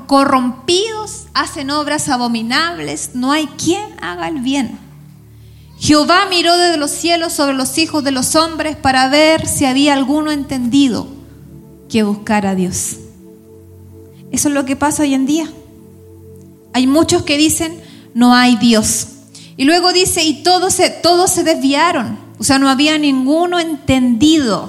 [0.06, 4.78] corrompidos, hacen obras abominables, no hay quien haga el bien.
[5.80, 9.94] Jehová miró desde los cielos sobre los hijos de los hombres para ver si había
[9.94, 11.08] alguno entendido
[11.88, 12.96] que buscara a Dios.
[14.30, 15.50] Eso es lo que pasa hoy en día.
[16.74, 17.80] Hay muchos que dicen,
[18.12, 19.06] no hay Dios.
[19.56, 22.18] Y luego dice, y todos se, todos se desviaron.
[22.38, 24.68] O sea, no había ninguno entendido.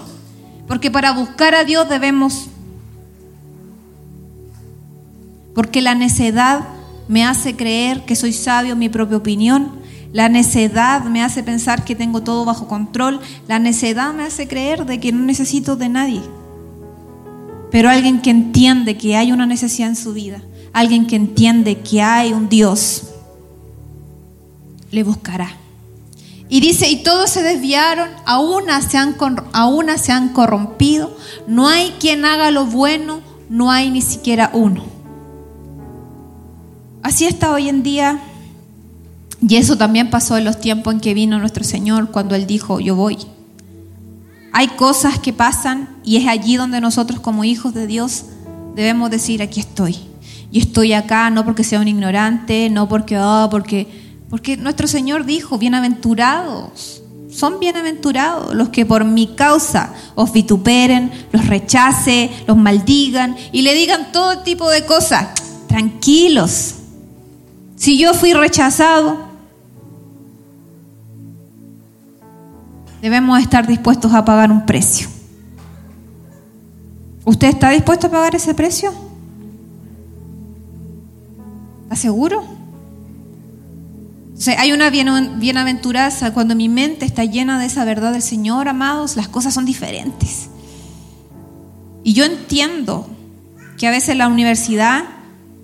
[0.66, 2.48] Porque para buscar a Dios debemos...
[5.54, 6.70] Porque la necedad
[7.10, 9.81] me hace creer que soy sabio en mi propia opinión.
[10.14, 13.20] La necedad me hace pensar que tengo todo bajo control.
[13.48, 16.22] La necedad me hace creer de que no necesito de nadie.
[17.72, 20.42] Pero alguien que entiende que hay una necesidad en su vida,
[20.74, 23.04] alguien que entiende que hay un Dios,
[24.92, 25.56] le buscará.
[26.50, 29.16] Y dice, y todos se desviaron, a se han,
[29.54, 31.16] a se han corrompido,
[31.48, 34.84] no hay quien haga lo bueno, no hay ni siquiera uno.
[37.04, 38.20] Así está hoy en día,
[39.42, 42.80] y eso también pasó en los tiempos en que vino nuestro Señor, cuando Él dijo,
[42.80, 43.18] yo voy.
[44.54, 48.26] Hay cosas que pasan y es allí donde nosotros como hijos de Dios
[48.76, 49.98] debemos decir, aquí estoy.
[50.52, 53.88] Y estoy acá no porque sea un ignorante, no porque, oh, porque
[54.32, 61.48] porque nuestro Señor dijo, bienaventurados, son bienaventurados los que por mi causa os vituperen, los
[61.48, 65.28] rechace, los maldigan y le digan todo tipo de cosas.
[65.68, 66.76] Tranquilos.
[67.76, 69.31] Si yo fui rechazado,
[73.02, 75.08] debemos estar dispuestos a pagar un precio.
[77.26, 78.94] ¿Usted está dispuesto a pagar ese precio?
[81.84, 82.62] ¿Está seguro?
[84.58, 89.28] hay una bienaventuranza cuando mi mente está llena de esa verdad del Señor, amados, las
[89.28, 90.50] cosas son diferentes.
[92.04, 93.08] Y yo entiendo
[93.78, 95.04] que a veces la universidad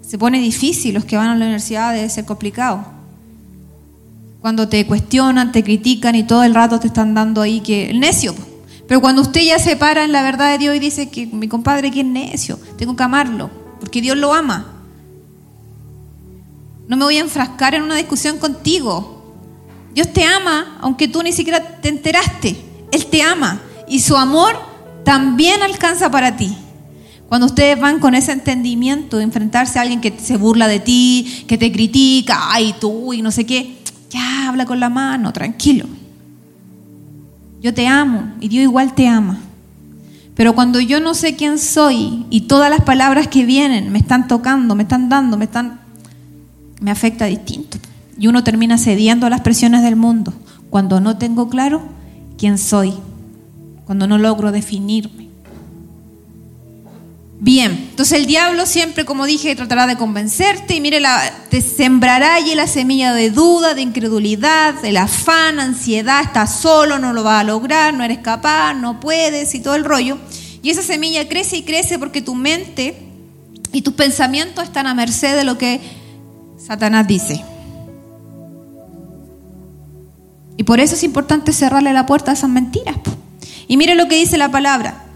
[0.02, 2.97] se pone difícil, los que van a la universidad debe ser complicado.
[4.48, 8.00] Cuando te cuestionan, te critican y todo el rato te están dando ahí que el
[8.00, 8.34] necio.
[8.88, 11.50] Pero cuando usted ya se para en la verdad de Dios y dice que mi
[11.50, 13.50] compadre que es necio, tengo que amarlo,
[13.82, 14.68] porque Dios lo ama.
[16.88, 19.36] No me voy a enfrascar en una discusión contigo.
[19.94, 22.56] Dios te ama, aunque tú ni siquiera te enteraste.
[22.94, 24.56] Él te ama y su amor
[25.04, 26.56] también alcanza para ti.
[27.28, 31.44] Cuando ustedes van con ese entendimiento de enfrentarse a alguien que se burla de ti,
[31.50, 33.77] que te critica, ay tú y no sé qué,
[34.10, 35.86] ya habla con la mano, tranquilo.
[37.62, 39.40] Yo te amo y Dios igual te ama.
[40.36, 44.28] Pero cuando yo no sé quién soy y todas las palabras que vienen me están
[44.28, 45.80] tocando, me están dando, me están
[46.80, 47.78] me afecta distinto.
[48.20, 50.34] Y uno termina cediendo a las presiones del mundo
[50.70, 51.82] cuando no tengo claro
[52.38, 52.94] quién soy,
[53.86, 55.27] cuando no logro definirme.
[57.40, 62.34] Bien, entonces el diablo siempre, como dije, tratará de convencerte y mire, la, te sembrará
[62.34, 67.42] allí la semilla de duda, de incredulidad, del afán, ansiedad, estás solo, no lo vas
[67.42, 70.18] a lograr, no eres capaz, no puedes y todo el rollo.
[70.64, 72.98] Y esa semilla crece y crece porque tu mente
[73.72, 75.80] y tus pensamientos están a merced de lo que
[76.58, 77.44] Satanás dice.
[80.58, 82.96] Y por eso es importante cerrarle la puerta a esas mentiras.
[83.68, 85.07] Y mire lo que dice la palabra.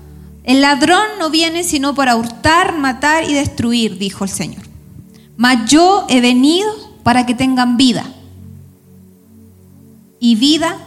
[0.44, 4.64] El ladrón no viene sino para hurtar, matar y destruir, dijo el Señor.
[5.38, 6.70] Mas yo he venido
[7.04, 8.06] para que tengan vida.
[10.20, 10.78] Y vida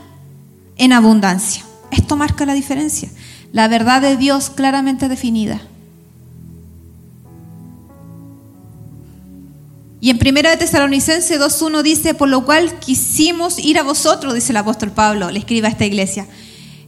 [0.76, 1.64] en abundancia.
[1.90, 3.10] Esto marca la diferencia.
[3.52, 5.60] La verdad de Dios claramente definida.
[10.00, 14.52] Y en Primera de Tesalonicense 2.1 dice, por lo cual quisimos ir a vosotros, dice
[14.52, 16.26] el apóstol Pablo, le escribe a esta iglesia.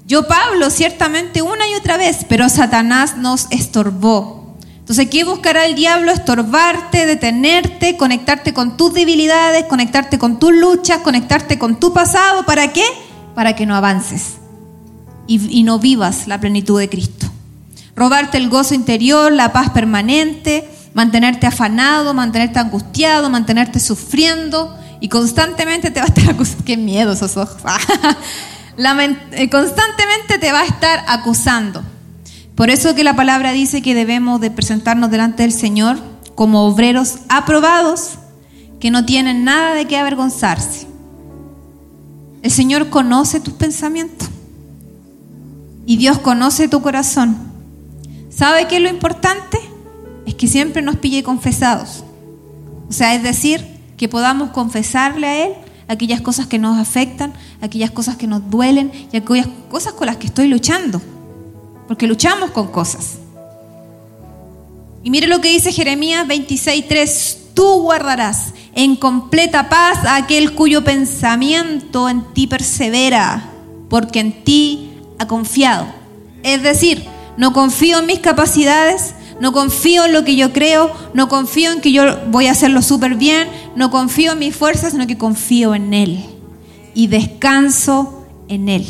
[0.06, 4.54] Yo, Pablo, ciertamente una y otra vez, pero Satanás nos estorbó.
[4.78, 6.12] Entonces, ¿qué buscará el diablo?
[6.12, 12.46] Estorbarte, detenerte, conectarte con tus debilidades, conectarte con tus luchas, conectarte con tu pasado.
[12.46, 12.84] ¿Para qué?
[13.34, 14.34] Para que no avances
[15.26, 17.26] y, y no vivas la plenitud de Cristo.
[17.96, 25.90] Robarte el gozo interior, la paz permanente, mantenerte afanado, mantenerte angustiado, mantenerte sufriendo Y constantemente
[25.90, 26.64] te va a estar acusando.
[26.64, 27.60] Qué miedo esos ojos.
[28.78, 31.82] Eh, constantemente te va a estar acusando.
[32.54, 35.98] Por eso que la palabra dice que debemos de presentarnos delante del Señor
[36.34, 38.18] como obreros aprobados
[38.80, 40.86] que no tienen nada de qué avergonzarse.
[42.42, 44.28] El Señor conoce tus pensamientos
[45.86, 47.36] y Dios conoce tu corazón.
[48.28, 49.58] ¿Sabe qué es lo importante?
[50.26, 52.04] Es que siempre nos pille confesados.
[52.88, 53.64] O sea, es decir,
[53.96, 55.52] que podamos confesarle a Él
[55.88, 60.16] aquellas cosas que nos afectan, aquellas cosas que nos duelen y aquellas cosas con las
[60.16, 61.00] que estoy luchando.
[61.86, 63.18] Porque luchamos con cosas.
[65.02, 70.84] Y mire lo que dice Jeremías 26:3, tú guardarás en completa paz a aquel cuyo
[70.84, 73.50] pensamiento en ti persevera,
[73.88, 75.86] porque en ti ha confiado.
[76.42, 77.04] Es decir,
[77.36, 81.80] no confío en mis capacidades, no confío en lo que yo creo, no confío en
[81.80, 85.74] que yo voy a hacerlo súper bien, no confío en mis fuerzas, sino que confío
[85.74, 86.24] en Él
[86.94, 88.86] y descanso en Él.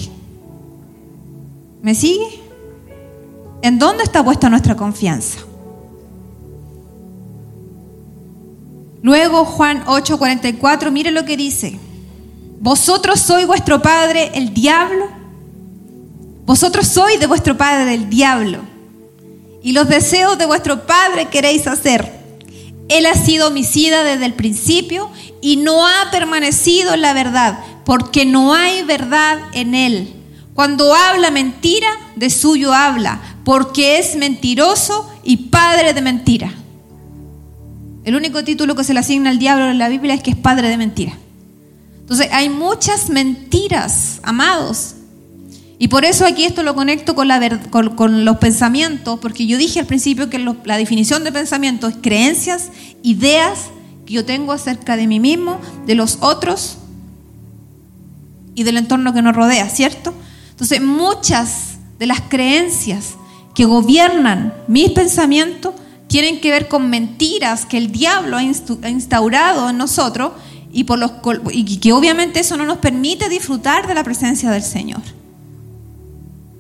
[1.83, 2.41] ¿Me sigue?
[3.63, 5.41] ¿En dónde está puesta nuestra confianza?
[9.03, 11.79] Luego Juan 8:44, mire lo que dice.
[12.61, 15.07] Vosotros sois vuestro padre el diablo.
[16.45, 18.76] Vosotros sois de vuestro padre el diablo.
[19.67, 22.09] Y los deseos de vuestro padre queréis hacer.
[22.89, 25.11] Él ha sido homicida desde el principio
[25.41, 30.15] y no ha permanecido en la verdad, porque no hay verdad en él.
[30.55, 36.53] Cuando habla mentira, de suyo habla, porque es mentiroso y padre de mentira.
[38.05, 40.37] El único título que se le asigna al diablo en la Biblia es que es
[40.37, 41.19] padre de mentira.
[41.99, 44.96] Entonces hay muchas mentiras, amados.
[45.79, 50.31] Y por eso aquí esto lo conecto con, los pensamientos, porque yo dije al principio
[50.31, 52.71] que la definición de pensamiento es creencias,
[53.03, 53.71] ideas
[54.07, 56.79] que yo tengo acerca de mí mismo, de los otros
[58.55, 60.15] y del entorno que nos rodea, ¿cierto?
[60.51, 63.17] Entonces muchas de las creencias
[63.55, 65.75] que gobiernan mis pensamientos
[66.09, 68.43] tienen que ver con mentiras que el diablo ha
[68.89, 70.33] instaurado en nosotros
[70.73, 70.85] y,
[71.79, 75.01] que obviamente eso no nos permite disfrutar de la presencia del Señor.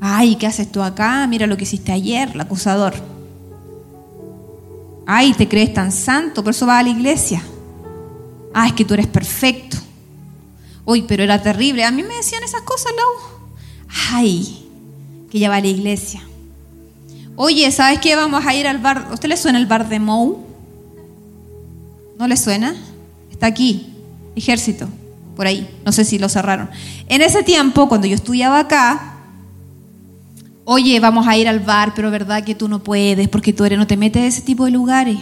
[0.01, 1.27] Ay, ¿qué haces tú acá?
[1.27, 2.95] Mira lo que hiciste ayer, el acusador.
[5.07, 7.43] Ay, te crees tan santo, por eso vas a la iglesia.
[8.53, 9.77] Ay, es que tú eres perfecto.
[10.85, 11.85] Uy, pero era terrible.
[11.85, 13.37] A mí me decían esas cosas, Lau.
[14.13, 14.69] Ay,
[15.31, 16.23] que ya va a la iglesia.
[17.37, 18.17] Oye, ¿sabes qué?
[18.17, 19.09] Vamos a ir al bar.
[19.13, 20.47] ¿Usted le suena el bar de Mou?
[22.19, 22.75] ¿No le suena?
[23.31, 23.93] Está aquí,
[24.35, 24.89] ejército,
[25.37, 25.69] por ahí.
[25.85, 26.71] No sé si lo cerraron.
[27.09, 29.16] En ese tiempo, cuando yo estudiaba acá,
[30.67, 33.79] oye, vamos a ir al bar, pero verdad que tú no puedes porque tú eres,
[33.79, 35.19] no te metes en ese tipo de lugares.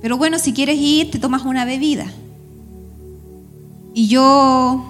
[0.00, 2.06] Pero bueno, si quieres ir, te tomas una bebida.
[3.94, 4.88] Y yo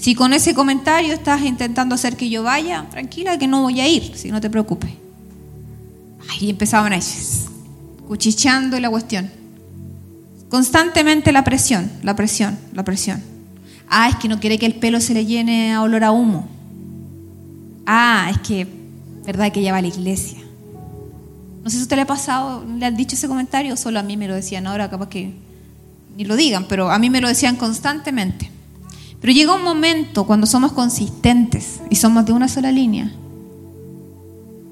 [0.00, 3.88] si con ese comentario estás intentando hacer que yo vaya, tranquila que no voy a
[3.88, 4.90] ir, si no te preocupes.
[6.30, 7.00] Ahí empezaban a
[8.06, 9.30] cuchicheando la cuestión.
[10.48, 13.22] Constantemente la presión, la presión, la presión.
[13.90, 16.48] Ah, es que no quiere que el pelo se le llene a olor a humo.
[17.92, 18.68] Ah, es que,
[19.26, 20.38] verdad que ella va a la iglesia.
[21.64, 24.16] No sé si usted le ha pasado, le han dicho ese comentario, solo a mí
[24.16, 25.34] me lo decían ahora, capaz que
[26.16, 28.48] ni lo digan, pero a mí me lo decían constantemente.
[29.20, 33.12] Pero llega un momento cuando somos consistentes y somos de una sola línea.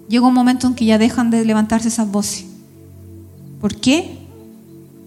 [0.08, 2.46] Llega un momento en que ya dejan de levantarse esas voces.
[3.60, 4.16] ¿Por qué?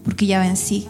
[0.04, 0.86] Porque ya vencí.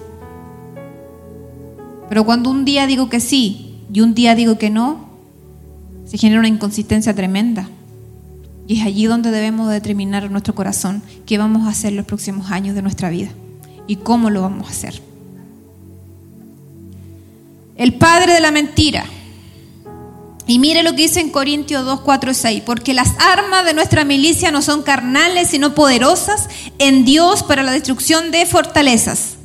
[2.08, 5.11] Pero cuando un día digo que sí y un día digo que no,
[6.12, 7.70] se genera una inconsistencia tremenda.
[8.68, 12.50] Y es allí donde debemos determinar en nuestro corazón qué vamos a hacer los próximos
[12.50, 13.30] años de nuestra vida
[13.86, 15.00] y cómo lo vamos a hacer.
[17.76, 19.06] El padre de la mentira.
[20.46, 24.04] Y mire lo que dice en Corintios 2, 4 6, porque las armas de nuestra
[24.04, 29.36] milicia no son carnales, sino poderosas en Dios para la destrucción de fortalezas,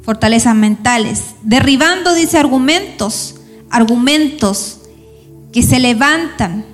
[0.00, 3.34] fortalezas mentales, derribando, dice, argumentos,
[3.68, 4.78] argumentos
[5.54, 6.64] que se levantan,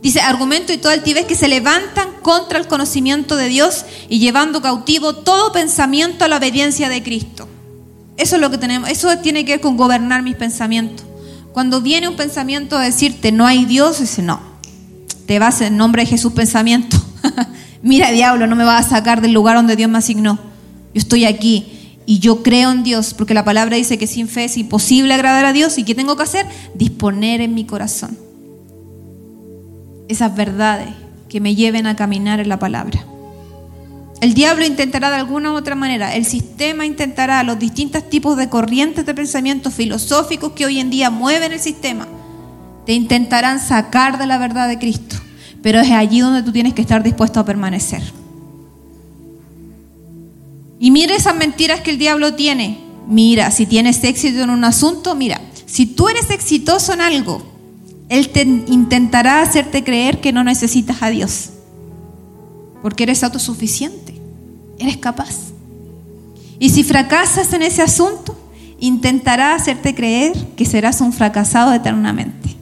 [0.00, 4.62] dice, argumento y toda altivez que se levantan contra el conocimiento de Dios y llevando
[4.62, 7.46] cautivo todo pensamiento a la obediencia de Cristo.
[8.16, 11.04] Eso es lo que tenemos, eso tiene que ver con gobernar mis pensamientos.
[11.52, 14.40] Cuando viene un pensamiento a decirte no hay Dios, dice no,
[15.26, 16.96] te vas en nombre de Jesús pensamiento.
[17.82, 20.38] Mira, diablo, no me vas a sacar del lugar donde Dios me asignó.
[20.94, 21.75] Yo estoy aquí
[22.06, 25.44] y yo creo en Dios, porque la palabra dice que sin fe es imposible agradar
[25.44, 25.76] a Dios.
[25.76, 26.46] ¿Y qué tengo que hacer?
[26.74, 28.16] Disponer en mi corazón
[30.08, 30.88] esas verdades
[31.28, 33.04] que me lleven a caminar en la palabra.
[34.20, 38.48] El diablo intentará de alguna u otra manera, el sistema intentará, los distintos tipos de
[38.48, 42.06] corrientes de pensamiento filosóficos que hoy en día mueven el sistema,
[42.86, 45.16] te intentarán sacar de la verdad de Cristo.
[45.60, 48.00] Pero es allí donde tú tienes que estar dispuesto a permanecer.
[50.78, 52.78] Y mira esas mentiras que el diablo tiene.
[53.06, 57.42] Mira, si tienes éxito en un asunto, mira, si tú eres exitoso en algo,
[58.08, 61.50] él te intentará hacerte creer que no necesitas a Dios.
[62.82, 64.14] Porque eres autosuficiente.
[64.78, 65.34] Eres capaz.
[66.58, 68.36] Y si fracasas en ese asunto,
[68.78, 72.56] intentará hacerte creer que serás un fracasado eternamente.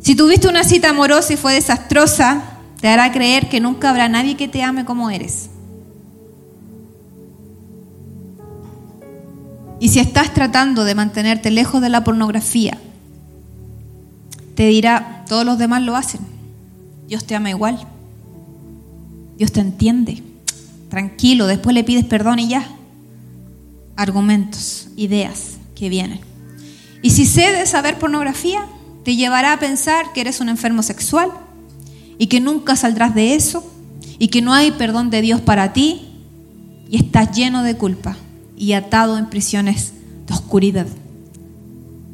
[0.00, 2.53] Si tuviste una cita amorosa y fue desastrosa,
[2.84, 5.48] te hará creer que nunca habrá nadie que te ame como eres.
[9.80, 12.76] Y si estás tratando de mantenerte lejos de la pornografía,
[14.54, 16.20] te dirá, todos los demás lo hacen.
[17.08, 17.80] Dios te ama igual.
[19.38, 20.22] Dios te entiende.
[20.90, 22.68] Tranquilo, después le pides perdón y ya.
[23.96, 26.20] Argumentos, ideas que vienen.
[27.00, 28.66] Y si cedes a ver pornografía,
[29.04, 31.32] te llevará a pensar que eres un enfermo sexual
[32.18, 33.64] y que nunca saldrás de eso
[34.18, 36.02] y que no hay perdón de Dios para ti
[36.88, 38.16] y estás lleno de culpa
[38.56, 39.92] y atado en prisiones
[40.26, 40.86] de oscuridad.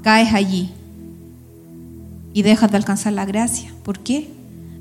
[0.02, 0.70] Caes allí
[2.32, 3.72] y dejas de alcanzar la gracia.
[3.82, 4.30] ¿Por qué?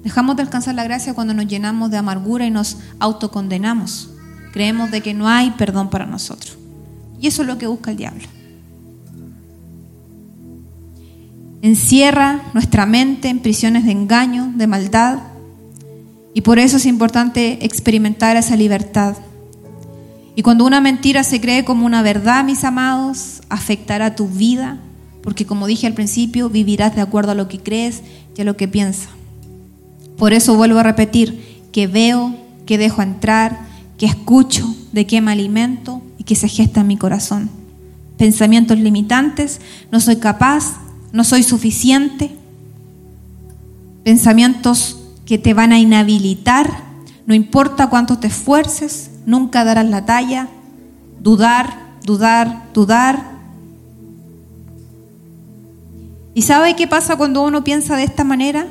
[0.03, 4.11] Dejamos de alcanzar la gracia cuando nos llenamos de amargura y nos autocondenamos.
[4.53, 6.57] Creemos de que no hay perdón para nosotros.
[7.19, 8.23] Y eso es lo que busca el diablo.
[11.61, 15.19] Encierra nuestra mente en prisiones de engaño, de maldad,
[16.33, 19.15] y por eso es importante experimentar esa libertad.
[20.35, 24.77] Y cuando una mentira se cree como una verdad, mis amados, afectará tu vida,
[25.21, 28.01] porque como dije al principio, vivirás de acuerdo a lo que crees
[28.37, 29.09] y a lo que piensas.
[30.17, 32.35] Por eso vuelvo a repetir, que veo,
[32.65, 33.59] que dejo entrar,
[33.97, 37.49] que escucho, de qué me alimento y que se gesta en mi corazón.
[38.17, 39.59] Pensamientos limitantes,
[39.91, 40.79] no soy capaz,
[41.11, 42.31] no soy suficiente,
[44.03, 46.83] pensamientos que te van a inhabilitar,
[47.25, 50.47] no importa cuánto te esfuerces, nunca darás la talla,
[51.19, 53.23] dudar, dudar, dudar.
[56.33, 58.67] ¿Y sabe qué pasa cuando uno piensa de esta manera?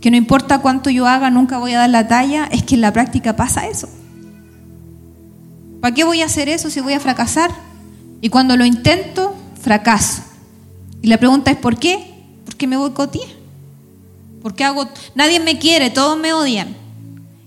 [0.00, 2.80] Que no importa cuánto yo haga, nunca voy a dar la talla, es que en
[2.80, 3.88] la práctica pasa eso.
[5.80, 7.50] ¿Para qué voy a hacer eso si voy a fracasar?
[8.20, 10.22] Y cuando lo intento, fracaso.
[11.02, 12.14] Y la pregunta es ¿por qué?
[12.44, 13.36] Porque me boicoteé.
[14.42, 16.76] Porque hago, nadie me quiere, todos me odian.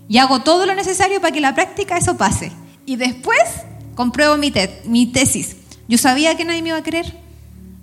[0.08, 2.52] Y hago todo lo necesario para que en la práctica eso pase.
[2.84, 3.40] Y después
[3.94, 4.52] compruebo mi,
[4.84, 5.56] mi tesis.
[5.88, 7.16] Yo sabía que nadie me iba a querer.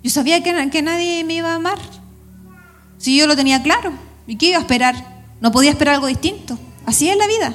[0.02, 1.78] Yo sabía que, que nadie me iba a amar.
[2.98, 3.92] Si yo lo tenía claro.
[4.26, 5.24] ¿Y qué iba a esperar?
[5.40, 6.58] No podía esperar algo distinto.
[6.86, 7.54] Así es la vida.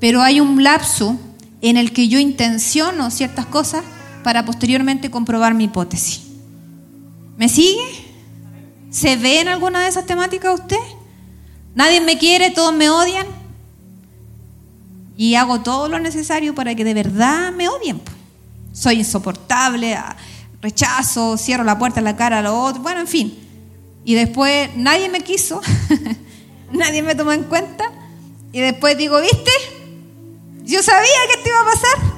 [0.00, 1.16] Pero hay un lapso
[1.60, 3.84] en el que yo intenciono ciertas cosas
[4.24, 6.31] para posteriormente comprobar mi hipótesis.
[7.36, 8.12] ¿Me sigue?
[8.90, 10.76] ¿Se ve en alguna de esas temáticas usted?
[11.74, 13.26] Nadie me quiere, todos me odian.
[15.16, 18.00] Y hago todo lo necesario para que de verdad me odien.
[18.72, 20.16] Soy insoportable, ah,
[20.60, 23.38] rechazo, cierro la puerta en la cara a los otros, bueno, en fin.
[24.04, 25.60] Y después nadie me quiso,
[26.72, 27.84] nadie me tomó en cuenta.
[28.52, 29.50] Y después digo, ¿viste?
[30.64, 32.11] Yo sabía que esto iba a pasar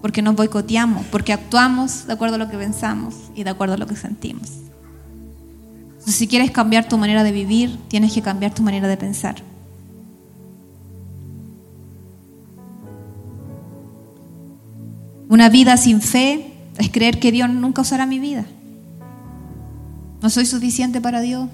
[0.00, 3.76] porque nos boicoteamos, porque actuamos de acuerdo a lo que pensamos y de acuerdo a
[3.76, 4.48] lo que sentimos.
[5.90, 9.36] Entonces, si quieres cambiar tu manera de vivir, tienes que cambiar tu manera de pensar.
[15.28, 18.46] Una vida sin fe es creer que Dios nunca usará mi vida.
[20.22, 21.48] No soy suficiente para Dios.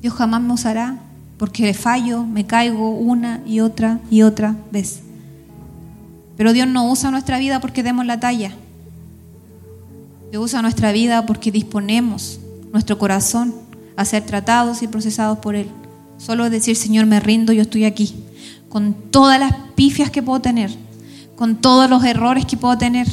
[0.00, 1.00] Dios jamás me usará
[1.38, 5.02] porque fallo, me caigo una y otra y otra vez.
[6.36, 8.52] Pero Dios no usa nuestra vida porque demos la talla.
[10.30, 12.40] Dios usa nuestra vida porque disponemos
[12.72, 13.54] nuestro corazón
[13.96, 15.68] a ser tratados y procesados por Él.
[16.18, 18.14] Solo decir, Señor, me rindo, yo estoy aquí.
[18.68, 20.70] Con todas las pifias que puedo tener,
[21.36, 23.06] con todos los errores que puedo tener.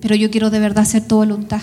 [0.00, 1.60] Pero yo quiero de verdad hacer tu voluntad.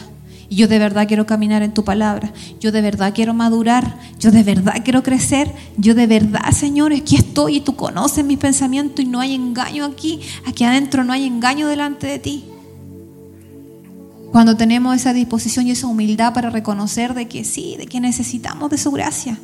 [0.50, 2.34] Y yo de verdad quiero caminar en tu palabra.
[2.60, 4.00] Yo de verdad quiero madurar.
[4.20, 5.54] Yo de verdad quiero crecer.
[5.78, 9.86] Yo de verdad, Señor, aquí estoy y tú conoces mis pensamientos y no hay engaño
[9.86, 10.22] aquí.
[10.47, 12.45] Aquí adentro no hay engaño delante de ti.
[14.32, 18.72] Cuando tenemos esa disposición y esa humildad para reconocer de que sí, de que necesitamos
[18.72, 19.38] de su gracia,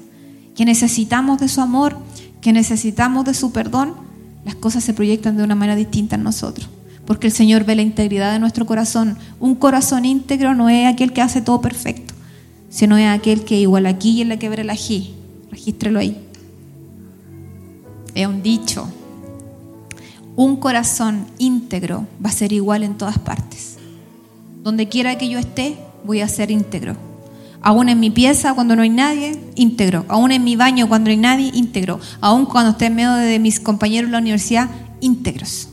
[0.55, 1.97] que necesitamos de su amor,
[2.41, 3.93] que necesitamos de su perdón,
[4.43, 6.69] las cosas se proyectan de una manera distinta en nosotros
[7.05, 9.17] porque el Señor ve la integridad de nuestro corazón.
[9.39, 12.13] Un corazón íntegro no es aquel que hace todo perfecto,
[12.69, 15.13] sino es aquel que igual aquí y en la que el ají,
[15.51, 16.17] regístrelo ahí.
[18.13, 18.87] Es un dicho.
[20.35, 23.77] Un corazón íntegro va a ser igual en todas partes.
[24.63, 26.97] Donde quiera que yo esté, voy a ser íntegro.
[27.61, 30.05] Aún en mi pieza cuando no hay nadie, íntegro.
[30.07, 31.99] Aún en mi baño cuando no hay nadie, íntegro.
[32.21, 34.69] Aún cuando esté en medio de mis compañeros en la universidad,
[35.01, 35.69] íntegros.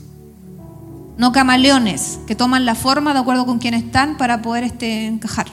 [1.17, 5.47] No camaleones que toman la forma de acuerdo con quien están para poder este, encajar.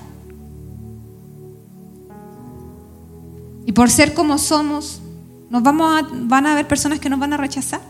[3.67, 5.01] Y por ser como somos,
[5.51, 7.83] nos vamos a, van a haber personas que nos van a rechazar.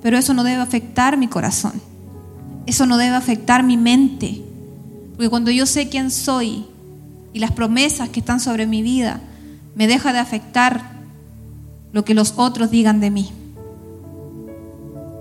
[0.00, 1.72] Pero eso no debe afectar mi corazón.
[2.66, 4.42] Eso no debe afectar mi mente.
[5.16, 6.64] Porque cuando yo sé quién soy
[7.32, 9.20] y las promesas que están sobre mi vida,
[9.74, 10.98] me deja de afectar
[11.92, 13.32] lo que los otros digan de mí.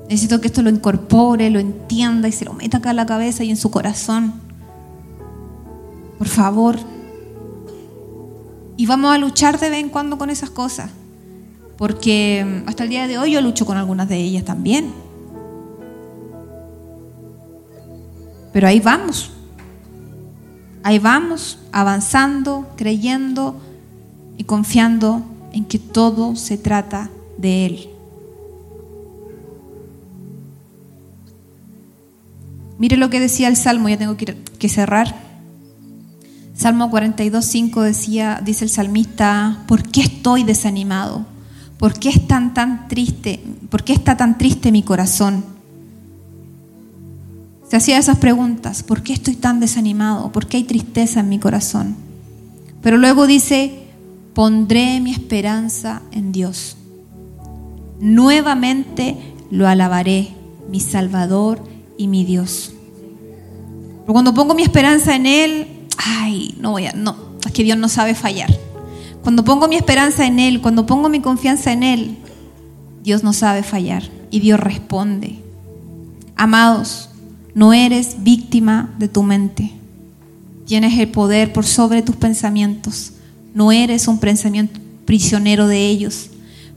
[0.09, 3.43] Necesito que esto lo incorpore, lo entienda y se lo meta acá en la cabeza
[3.43, 4.33] y en su corazón.
[6.17, 6.77] Por favor.
[8.77, 10.91] Y vamos a luchar de vez en cuando con esas cosas.
[11.77, 14.91] Porque hasta el día de hoy yo lucho con algunas de ellas también.
[18.53, 19.31] Pero ahí vamos.
[20.83, 23.57] Ahí vamos, avanzando, creyendo
[24.37, 27.96] y confiando en que todo se trata de Él.
[32.79, 35.15] Mire lo que decía el Salmo, ya tengo que, cerrar.
[36.53, 41.25] Salmo 42, 5 decía, dice el salmista, ¿por qué estoy desanimado?
[41.77, 43.43] ¿Por qué es tan, triste?
[43.69, 45.43] ¿Por qué está tan triste mi corazón?
[47.67, 50.31] Se hacía esas preguntas, ¿por qué estoy tan desanimado?
[50.31, 51.95] ¿Por qué hay tristeza en mi corazón?
[52.81, 53.83] Pero luego dice,
[54.33, 56.77] pondré mi esperanza en Dios.
[57.99, 59.17] Nuevamente
[59.51, 60.29] lo alabaré,
[60.69, 62.71] mi Salvador y mi Dios.
[64.01, 65.67] Pero cuando pongo mi esperanza en Él,
[65.97, 68.49] ay, no voy a, no, es que Dios no sabe fallar.
[69.21, 72.17] Cuando pongo mi esperanza en Él, cuando pongo mi confianza en Él,
[73.03, 75.39] Dios no sabe fallar y Dios responde.
[76.35, 77.09] Amados,
[77.53, 79.73] no eres víctima de tu mente.
[80.65, 83.13] Tienes el poder por sobre tus pensamientos.
[83.53, 86.29] No eres un pensamiento prisionero de ellos.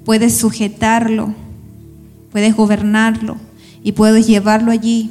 [0.04, 1.34] Puedes sujetarlo,
[2.32, 3.36] puedes gobernarlo
[3.82, 5.10] y puedes llevarlo allí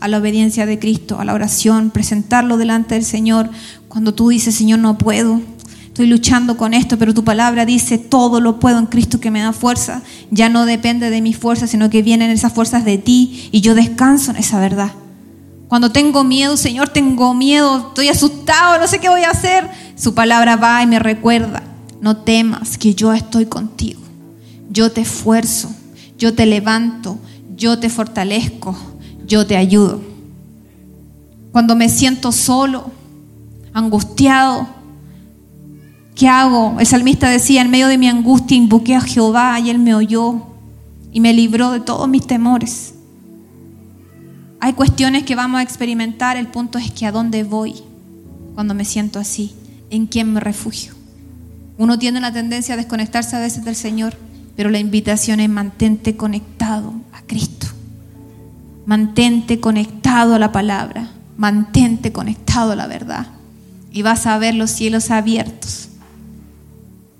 [0.00, 3.48] a la obediencia de Cristo, a la oración, presentarlo delante del Señor.
[3.88, 5.40] Cuando tú dices, Señor, no puedo,
[5.86, 9.40] estoy luchando con esto, pero tu palabra dice, todo lo puedo en Cristo que me
[9.40, 10.02] da fuerza.
[10.30, 13.74] Ya no depende de mi fuerza, sino que vienen esas fuerzas de ti y yo
[13.74, 14.92] descanso en esa verdad.
[15.68, 19.68] Cuando tengo miedo, Señor, tengo miedo, estoy asustado, no sé qué voy a hacer.
[19.96, 21.62] Su palabra va y me recuerda,
[22.00, 24.00] no temas que yo estoy contigo.
[24.70, 25.74] Yo te esfuerzo,
[26.18, 27.18] yo te levanto,
[27.56, 28.76] yo te fortalezco,
[29.26, 30.00] yo te ayudo.
[31.52, 32.90] Cuando me siento solo,
[33.72, 34.66] angustiado,
[36.14, 36.76] ¿qué hago?
[36.78, 40.42] El salmista decía, en medio de mi angustia invoqué a Jehová y él me oyó
[41.12, 42.94] y me libró de todos mis temores.
[44.60, 47.74] Hay cuestiones que vamos a experimentar, el punto es que a dónde voy
[48.54, 49.52] cuando me siento así,
[49.90, 50.94] en quién me refugio.
[51.76, 54.16] Uno tiene la tendencia a desconectarse a veces del Señor,
[54.56, 57.66] pero la invitación es mantente conectado a Cristo.
[58.86, 63.26] Mantente conectado a la palabra, mantente conectado a la verdad
[63.90, 65.88] y vas a ver los cielos abiertos.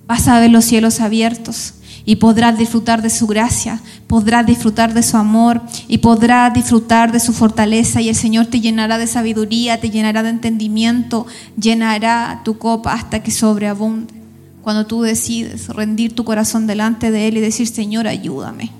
[0.06, 1.74] Vas a ver los cielos abiertos
[2.04, 7.20] y podrás disfrutar de su gracia, podrás disfrutar de su amor y podrás disfrutar de
[7.20, 11.26] su fortaleza y el Señor te llenará de sabiduría, te llenará de entendimiento,
[11.56, 14.23] llenará tu copa hasta que sobreabunde.
[14.64, 18.72] Cuando tú decides rendir tu corazón delante de Él y decir, Señor, ayúdame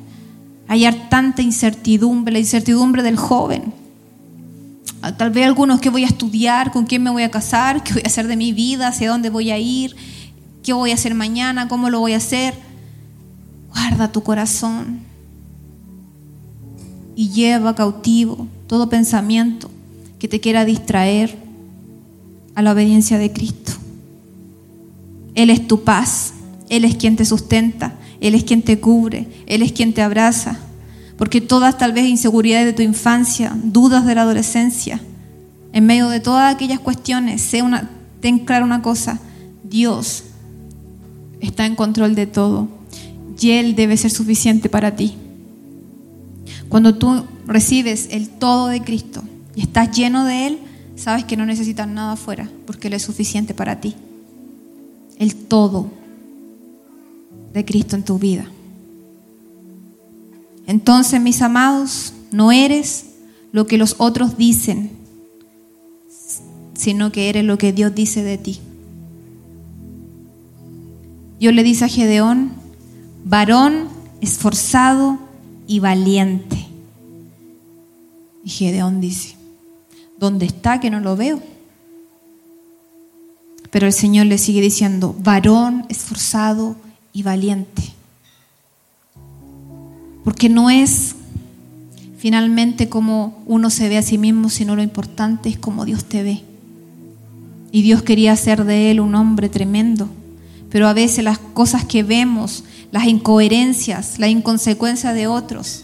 [0.69, 3.73] hallar tanta incertidumbre, la incertidumbre del joven.
[5.03, 7.95] Ah, tal vez algunos que voy a estudiar, con quién me voy a casar, qué
[7.95, 9.95] voy a hacer de mi vida, hacia dónde voy a ir,
[10.63, 12.55] qué voy a hacer mañana, cómo lo voy a hacer.
[13.69, 15.01] Guarda tu corazón
[17.17, 19.71] y lleva cautivo todo pensamiento
[20.19, 21.37] que te quiera distraer
[22.55, 23.73] a la obediencia de Cristo.
[25.35, 26.35] Él es tu paz,
[26.69, 30.59] Él es quien te sustenta, él es quien te cubre, Él es quien te abraza.
[31.19, 34.99] Porque todas tal vez inseguridades de tu infancia, dudas de la adolescencia,
[35.75, 39.21] en medio de todas aquellas cuestiones, sé una, ten claro una cosa,
[39.63, 40.25] Dios
[41.41, 42.69] está en control de todo
[43.39, 45.17] y Él debe ser suficiente para ti.
[46.71, 49.23] Cuando tú recibes el todo de Cristo
[49.55, 50.59] y estás lleno de Él,
[50.97, 53.95] sabes que no necesitas nada afuera porque Él es suficiente para ti.
[55.19, 55.87] El todo
[57.53, 58.51] de Cristo en tu vida.
[60.67, 63.07] Entonces, mis amados, no eres
[63.53, 64.91] lo que los otros dicen,
[66.75, 68.61] sino que eres lo que Dios dice de ti.
[71.39, 72.53] Dios le dice a Gedeón,
[73.25, 73.89] varón
[74.21, 75.19] esforzado
[75.67, 76.67] y valiente.
[78.43, 79.37] Y Gedeón dice,
[80.19, 81.41] ¿dónde está que no lo veo?
[83.75, 86.77] Pero el Señor le sigue diciendo, varón esforzado
[87.13, 87.83] y valiente.
[90.23, 91.17] Porque no es
[92.17, 96.23] finalmente como uno se ve a sí mismo, sino lo importante es como Dios te
[96.23, 96.43] ve.
[97.73, 100.09] Y Dios quería hacer de él un hombre tremendo.
[100.71, 102.63] Pero a veces las cosas que vemos,
[102.93, 105.83] las incoherencias, la inconsecuencia de otros,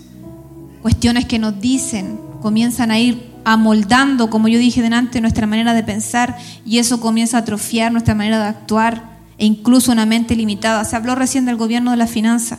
[0.80, 5.82] cuestiones que nos dicen, comienzan a ir amoldando, como yo dije delante, nuestra manera de
[5.82, 10.84] pensar y eso comienza a atrofiar nuestra manera de actuar e incluso una mente limitada.
[10.84, 12.59] Se habló recién del gobierno de la finanza.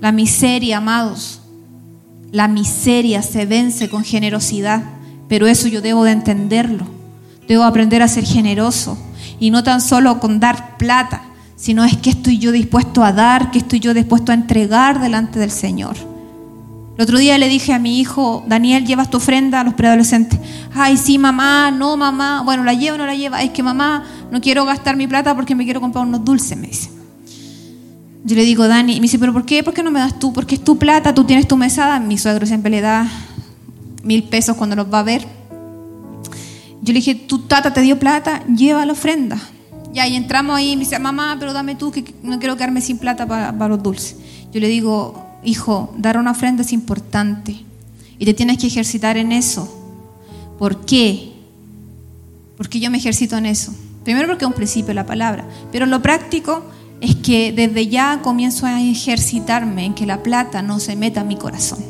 [0.00, 1.40] La miseria, amados,
[2.32, 4.82] la miseria se vence con generosidad,
[5.28, 6.86] pero eso yo debo de entenderlo.
[7.46, 8.98] Debo aprender a ser generoso
[9.38, 11.22] y no tan solo con dar plata,
[11.56, 15.38] sino es que estoy yo dispuesto a dar, que estoy yo dispuesto a entregar delante
[15.38, 16.11] del Señor.
[16.96, 20.38] El otro día le dije a mi hijo, Daniel, ¿llevas tu ofrenda a los preadolescentes?
[20.74, 22.42] Ay, sí, mamá, no, mamá.
[22.44, 23.42] Bueno, ¿la llevo o no la lleva?
[23.42, 26.66] Es que mamá, no quiero gastar mi plata porque me quiero comprar unos dulces, me
[26.66, 26.90] dice.
[28.24, 29.62] Yo le digo, Dani, y me dice, ¿pero por qué?
[29.62, 30.32] ¿Por qué no me das tú?
[30.34, 31.98] Porque es tu plata, tú tienes tu mesada.
[31.98, 33.08] Mi suegro siempre le da
[34.04, 35.26] mil pesos cuando los va a ver.
[36.82, 39.38] Yo le dije, tu tata te dio plata, lleva la ofrenda.
[39.94, 42.80] Ya, y entramos ahí y me dice, mamá, pero dame tú, que no quiero quedarme
[42.80, 44.16] sin plata para, para los dulces.
[44.52, 47.64] Yo le digo, hijo, dar una ofrenda es importante
[48.18, 49.68] y te tienes que ejercitar en eso.
[50.58, 51.32] ¿Por qué?
[52.56, 53.74] Porque yo me ejercito en eso.
[54.04, 56.62] Primero porque es un principio de la palabra, pero lo práctico
[57.00, 61.28] es que desde ya comienzo a ejercitarme en que la plata no se meta en
[61.28, 61.80] mi corazón.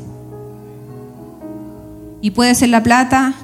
[2.23, 3.35] Y puede ser la plata,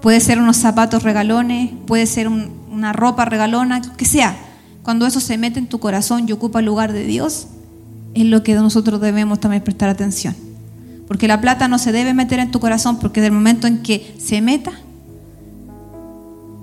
[0.00, 4.36] puede ser unos zapatos regalones, puede ser una ropa regalona, que sea.
[4.82, 7.48] Cuando eso se mete en tu corazón y ocupa el lugar de Dios,
[8.14, 10.34] es lo que nosotros debemos también prestar atención.
[11.06, 14.14] Porque la plata no se debe meter en tu corazón, porque del momento en que
[14.18, 14.72] se meta,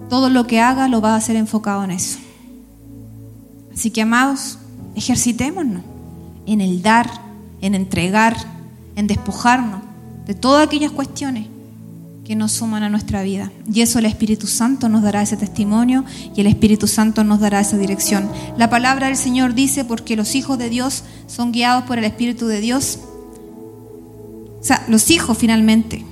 [0.10, 2.20] todo lo que haga lo va a hacer enfocado en eso.
[3.74, 4.58] Así que, amados,
[4.96, 5.84] ejercitémonos
[6.46, 7.10] en el dar,
[7.62, 8.36] en entregar,
[8.96, 9.82] en despojarnos
[10.26, 11.48] de todas aquellas cuestiones
[12.28, 13.54] que nos suman a nuestra vida.
[13.74, 16.04] Y eso el Espíritu Santo nos dará ese testimonio
[16.36, 18.30] y el Espíritu Santo nos dará esa dirección.
[18.58, 22.48] La palabra del Señor dice, porque los hijos de Dios son guiados por el Espíritu
[22.48, 23.00] de Dios.
[24.60, 26.04] O sea, los hijos finalmente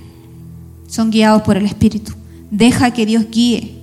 [0.88, 2.13] son guiados por el Espíritu.
[2.49, 3.76] Deja que Dios guíe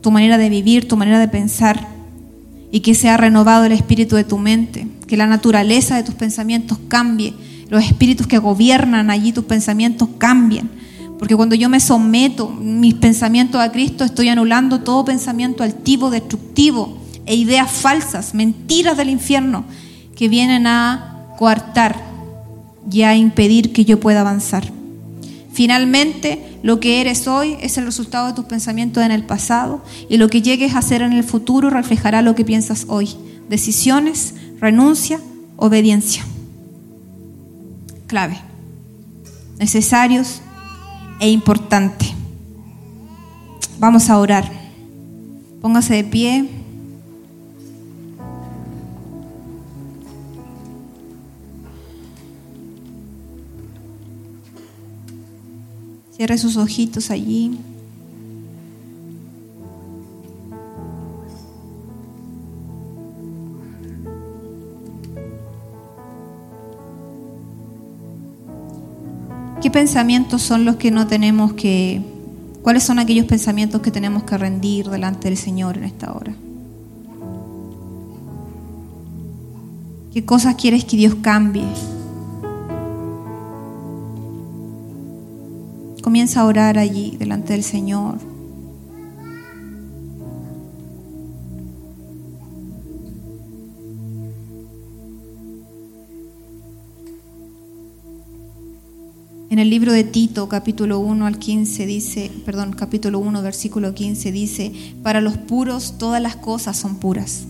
[0.00, 1.86] tu manera de vivir, tu manera de pensar
[2.72, 6.78] y que sea renovado el espíritu de tu mente, que la naturaleza de tus pensamientos
[6.88, 7.34] cambie,
[7.68, 10.82] los espíritus que gobiernan allí tus pensamientos cambien
[11.18, 16.98] porque cuando yo me someto mis pensamientos a Cristo, estoy anulando todo pensamiento altivo, destructivo
[17.26, 19.64] e ideas falsas, mentiras del infierno
[20.16, 21.96] que vienen a coartar
[22.90, 24.70] y a impedir que yo pueda avanzar.
[25.52, 30.16] Finalmente, lo que eres hoy es el resultado de tus pensamientos en el pasado y
[30.16, 33.10] lo que llegues a hacer en el futuro reflejará lo que piensas hoy.
[33.48, 35.20] Decisiones, renuncia,
[35.56, 36.24] obediencia.
[38.08, 38.38] Clave.
[39.58, 40.40] Necesarios
[41.24, 42.14] e importante.
[43.78, 44.44] Vamos a orar.
[45.62, 46.48] Póngase de pie.
[56.14, 57.58] Cierre sus ojitos allí.
[69.64, 72.02] ¿Qué pensamientos son los que no tenemos que...
[72.60, 76.34] ¿Cuáles son aquellos pensamientos que tenemos que rendir delante del Señor en esta hora?
[80.12, 81.64] ¿Qué cosas quieres que Dios cambie?
[86.02, 88.18] Comienza a orar allí delante del Señor.
[99.54, 104.32] En el libro de Tito, capítulo 1 al 15 dice, perdón, capítulo 1, versículo 15
[104.32, 104.72] dice,
[105.04, 107.44] para los puros todas las cosas son puras,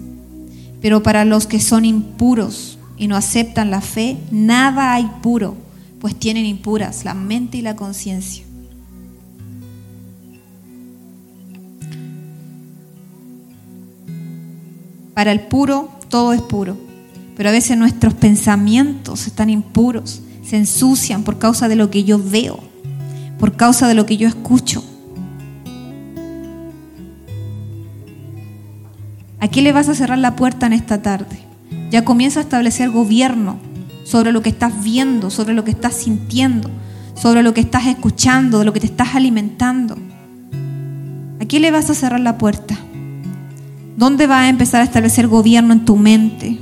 [0.83, 5.57] pero para los que son impuros y no aceptan la fe, nada hay puro,
[5.99, 8.45] pues tienen impuras la mente y la conciencia.
[15.15, 16.77] Para el puro todo es puro,
[17.35, 22.21] pero a veces nuestros pensamientos están impuros se ensucian por causa de lo que yo
[22.23, 22.61] veo,
[23.39, 24.85] por causa de lo que yo escucho.
[29.41, 31.39] ¿A qué le vas a cerrar la puerta en esta tarde?
[31.91, 33.59] Ya comienza a establecer gobierno
[34.05, 36.71] sobre lo que estás viendo, sobre lo que estás sintiendo,
[37.15, 39.97] sobre lo que estás escuchando, de lo que te estás alimentando.
[41.41, 42.77] ¿A quién le vas a cerrar la puerta?
[43.97, 46.59] ¿Dónde va a empezar a establecer gobierno en tu mente?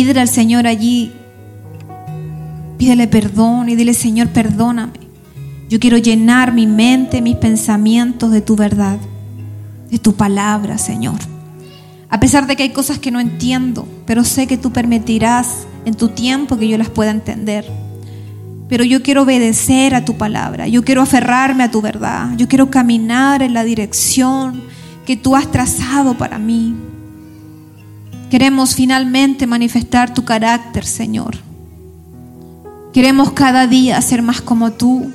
[0.00, 1.12] Pídele al Señor allí,
[2.78, 4.94] pídele perdón y dile, Señor, perdóname.
[5.68, 8.96] Yo quiero llenar mi mente, mis pensamientos de tu verdad,
[9.90, 11.18] de tu palabra, Señor.
[12.08, 15.92] A pesar de que hay cosas que no entiendo, pero sé que tú permitirás en
[15.92, 17.70] tu tiempo que yo las pueda entender.
[18.70, 22.70] Pero yo quiero obedecer a tu palabra, yo quiero aferrarme a tu verdad, yo quiero
[22.70, 24.62] caminar en la dirección
[25.04, 26.74] que tú has trazado para mí.
[28.30, 31.38] Queremos finalmente manifestar tu carácter, Señor.
[32.92, 35.10] Queremos cada día ser más como tú.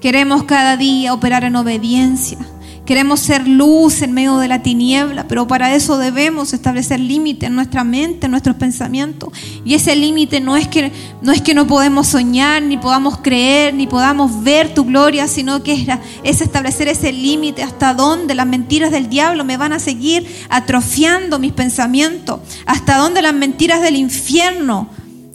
[0.00, 2.38] Queremos cada día operar en obediencia.
[2.86, 7.56] Queremos ser luz en medio de la tiniebla, pero para eso debemos establecer límites en
[7.56, 9.30] nuestra mente, en nuestros pensamientos.
[9.64, 14.44] Y ese límite no es que no es podemos soñar, ni podamos creer, ni podamos
[14.44, 15.88] ver tu gloria, sino que es,
[16.22, 21.40] es establecer ese límite hasta dónde las mentiras del diablo me van a seguir atrofiando
[21.40, 24.88] mis pensamientos, hasta dónde las mentiras del infierno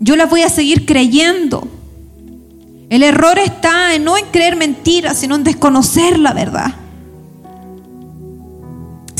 [0.03, 1.67] yo las voy a seguir creyendo.
[2.89, 6.73] El error está en no en creer mentiras, sino en desconocer la verdad.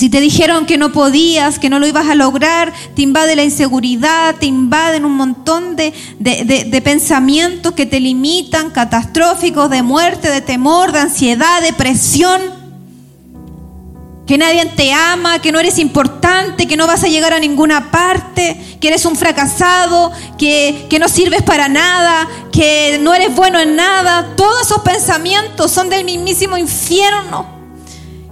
[0.02, 3.44] Si te dijeron que no podías, que no lo ibas a lograr, te invade la
[3.44, 10.42] inseguridad, te invaden un montón de, de, pensamientos que te limitan, catastróficos, de muerte, de
[10.42, 12.42] temor, de ansiedad, depresión.
[14.26, 17.92] Que nadie te ama, que no eres importante, que no vas a llegar a ninguna
[17.92, 23.60] parte, que eres un fracasado, que, que no sirves para nada, que no eres bueno
[23.60, 24.34] en nada.
[24.36, 27.61] Todos esos pensamientos son del mismísimo infierno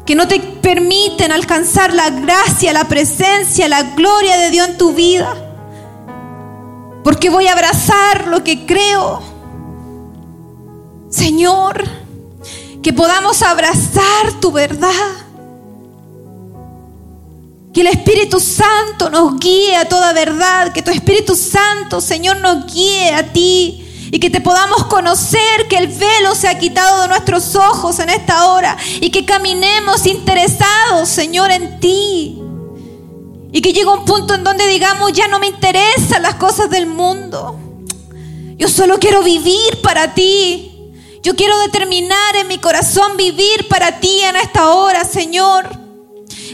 [0.10, 4.92] que no te permiten alcanzar la gracia, la presencia, la gloria de Dios en tu
[4.92, 5.32] vida.
[7.04, 9.22] Porque voy a abrazar lo que creo.
[11.12, 11.84] Señor,
[12.82, 14.90] que podamos abrazar tu verdad.
[17.72, 20.74] Que el Espíritu Santo nos guíe a toda verdad.
[20.74, 25.78] Que tu Espíritu Santo, Señor, nos guíe a ti y que te podamos conocer, que
[25.78, 31.10] el velo se ha quitado de nuestros ojos en esta hora y que caminemos interesados,
[31.10, 32.42] Señor, en ti.
[33.52, 36.86] Y que llegue un punto en donde digamos, ya no me interesan las cosas del
[36.86, 37.60] mundo.
[38.58, 40.66] Yo solo quiero vivir para ti.
[41.24, 45.89] Yo quiero determinar en mi corazón vivir para ti en esta hora, Señor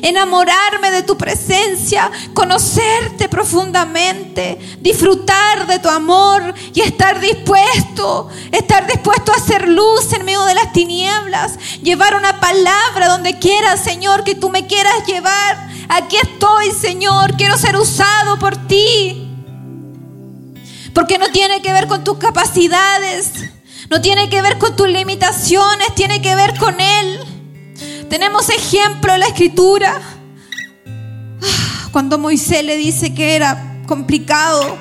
[0.05, 9.31] enamorarme de tu presencia, conocerte profundamente, disfrutar de tu amor y estar dispuesto, estar dispuesto
[9.31, 14.35] a hacer luz en medio de las tinieblas, llevar una palabra donde quieras, Señor, que
[14.35, 15.69] tú me quieras llevar.
[15.89, 19.31] Aquí estoy, Señor, quiero ser usado por ti.
[20.93, 23.31] Porque no tiene que ver con tus capacidades,
[23.89, 27.34] no tiene que ver con tus limitaciones, tiene que ver con Él.
[28.09, 29.99] Tenemos ejemplo en la escritura.
[31.91, 34.77] Cuando Moisés le dice que era complicado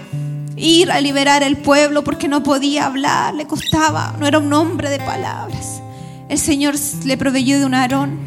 [0.57, 4.91] ir a liberar el pueblo porque no podía hablar, le costaba, no era un hombre
[4.91, 5.81] de palabras.
[6.29, 8.19] El Señor le proveyó de un Aarón.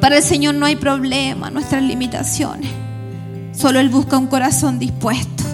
[0.00, 2.70] Para el Señor no hay problema, nuestras limitaciones.
[3.52, 5.44] Solo Él busca un corazón dispuesto.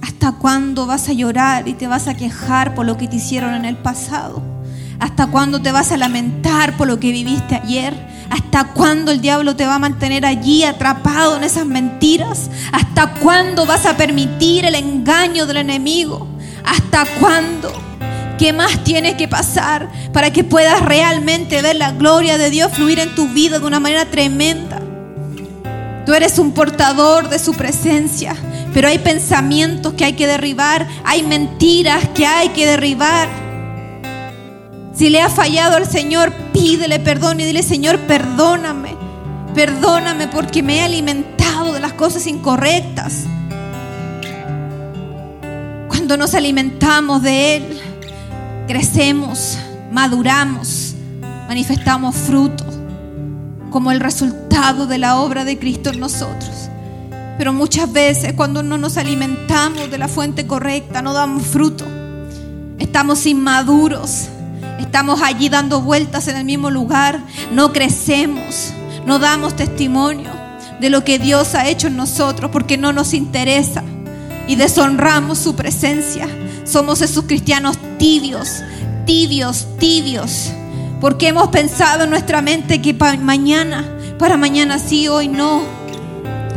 [0.00, 3.54] ¿Hasta cuándo vas a llorar y te vas a quejar por lo que te hicieron
[3.54, 4.51] en el pasado?
[5.02, 7.92] ¿Hasta cuándo te vas a lamentar por lo que viviste ayer?
[8.30, 12.48] ¿Hasta cuándo el diablo te va a mantener allí atrapado en esas mentiras?
[12.70, 16.28] ¿Hasta cuándo vas a permitir el engaño del enemigo?
[16.64, 17.72] ¿Hasta cuándo?
[18.38, 23.00] ¿Qué más tienes que pasar para que puedas realmente ver la gloria de Dios fluir
[23.00, 24.80] en tu vida de una manera tremenda?
[26.06, 28.36] Tú eres un portador de su presencia,
[28.72, 33.51] pero hay pensamientos que hay que derribar, hay mentiras que hay que derribar.
[34.94, 38.94] Si le ha fallado al Señor, pídele perdón y dile, Señor, perdóname.
[39.54, 43.24] Perdóname porque me he alimentado de las cosas incorrectas.
[45.88, 47.80] Cuando nos alimentamos de Él,
[48.66, 49.58] crecemos,
[49.90, 50.94] maduramos,
[51.48, 52.66] manifestamos frutos
[53.70, 56.68] como el resultado de la obra de Cristo en nosotros.
[57.38, 61.86] Pero muchas veces cuando no nos alimentamos de la fuente correcta, no damos fruto.
[62.78, 64.28] Estamos inmaduros
[64.82, 67.20] Estamos allí dando vueltas en el mismo lugar,
[67.50, 68.72] no crecemos,
[69.06, 70.30] no damos testimonio
[70.80, 73.84] de lo que Dios ha hecho en nosotros porque no nos interesa
[74.48, 76.28] y deshonramos su presencia.
[76.64, 78.62] Somos esos cristianos tibios,
[79.06, 80.50] tibios, tibios,
[81.00, 83.84] porque hemos pensado en nuestra mente que para mañana,
[84.18, 85.62] para mañana sí, hoy no.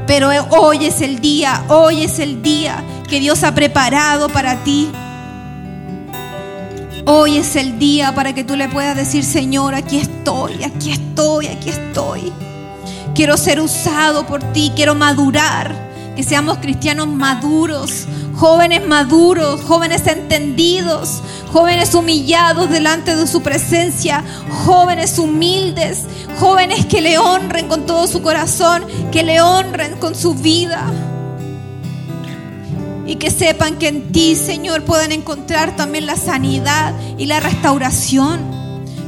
[0.07, 4.89] Pero hoy es el día, hoy es el día que Dios ha preparado para ti.
[7.07, 11.45] Hoy es el día para que tú le puedas decir, Señor, aquí estoy, aquí estoy,
[11.45, 12.33] aquí estoy.
[13.13, 21.21] Quiero ser usado por ti, quiero madurar, que seamos cristianos maduros, jóvenes maduros, jóvenes entendidos,
[21.53, 24.23] jóvenes humillados delante de su presencia,
[24.65, 26.05] jóvenes humildes,
[26.39, 30.91] jóvenes que le honren con todo su corazón, que le honren con su vida.
[33.05, 38.41] Y que sepan que en ti, Señor, pueden encontrar también la sanidad y la restauración.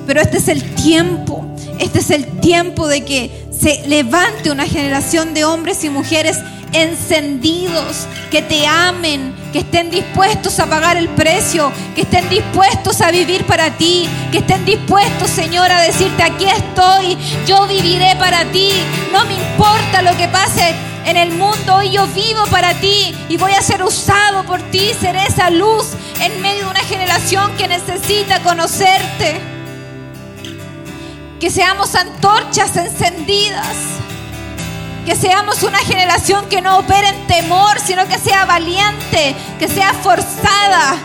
[0.05, 1.45] Pero este es el tiempo,
[1.79, 6.37] este es el tiempo de que se levante una generación de hombres y mujeres
[6.73, 13.11] encendidos, que te amen, que estén dispuestos a pagar el precio, que estén dispuestos a
[13.11, 18.69] vivir para ti, que estén dispuestos, Señor, a decirte, aquí estoy, yo viviré para ti,
[19.11, 20.75] no me importa lo que pase
[21.07, 24.91] en el mundo, hoy yo vivo para ti y voy a ser usado por ti,
[24.99, 29.39] seré esa luz en medio de una generación que necesita conocerte.
[31.39, 33.97] Que seamos antorchas encendidas
[35.05, 39.93] que seamos una generación que no opere en temor, sino que sea valiente, que sea
[39.93, 40.97] forzada,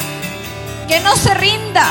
[0.88, 1.86] que no se rinda,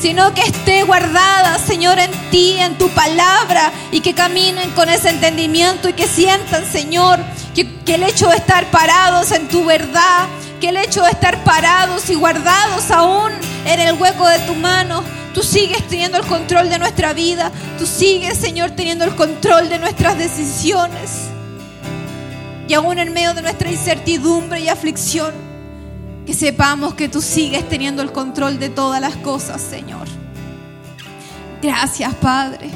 [0.00, 5.10] sino que esté guardada, Señor, en ti, en tu palabra, y que caminen con ese
[5.10, 7.20] entendimiento y que sientan, Señor,
[7.54, 10.28] que, el hecho de estar parados en tu verdad,
[10.60, 13.32] que el hecho de estar parados y guardados aún
[13.66, 15.02] en el hueco de tu mano,
[15.34, 17.52] Tú sigues teniendo el control de nuestra vida.
[17.78, 21.28] Tú sigues, Señor, teniendo el control de nuestras decisiones.
[22.66, 25.32] Y aún en medio de nuestra incertidumbre y aflicción,
[26.30, 30.06] que sepamos que tú sigues teniendo el control de todas las cosas, Señor.
[31.60, 32.70] Gracias, Padre.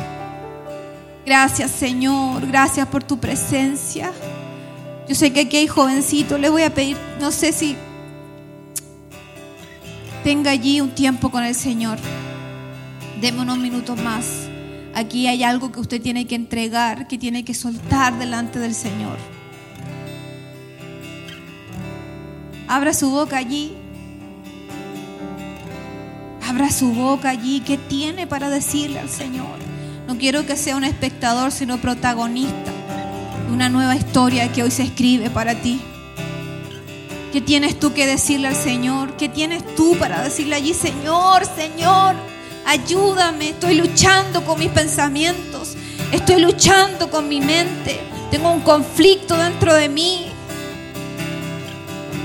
[1.24, 2.48] Gracias, Señor.
[2.48, 4.10] Gracias por tu presencia.
[5.08, 6.40] Yo sé que aquí hay jovencitos.
[6.40, 7.76] Le voy a pedir, no sé si
[10.24, 11.98] tenga allí un tiempo con el Señor.
[13.20, 14.48] Deme unos minutos más.
[14.96, 19.16] Aquí hay algo que usted tiene que entregar, que tiene que soltar delante del Señor.
[22.66, 23.72] Abra su boca allí.
[26.46, 27.60] Abra su boca allí.
[27.60, 29.58] ¿Qué tiene para decirle al Señor?
[30.06, 32.72] No quiero que sea un espectador, sino protagonista
[33.46, 35.80] de una nueva historia que hoy se escribe para ti.
[37.32, 39.16] ¿Qué tienes tú que decirle al Señor?
[39.16, 42.14] ¿Qué tienes tú para decirle allí, Señor, Señor?
[42.64, 45.74] Ayúdame, estoy luchando con mis pensamientos,
[46.12, 48.00] estoy luchando con mi mente,
[48.30, 50.26] tengo un conflicto dentro de mí.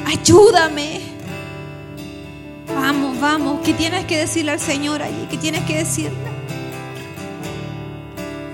[0.09, 1.01] Ayúdame.
[2.67, 5.27] Vamos, vamos, ¿qué tienes que decirle al Señor allí?
[5.29, 6.17] ¿Qué tienes que decirle?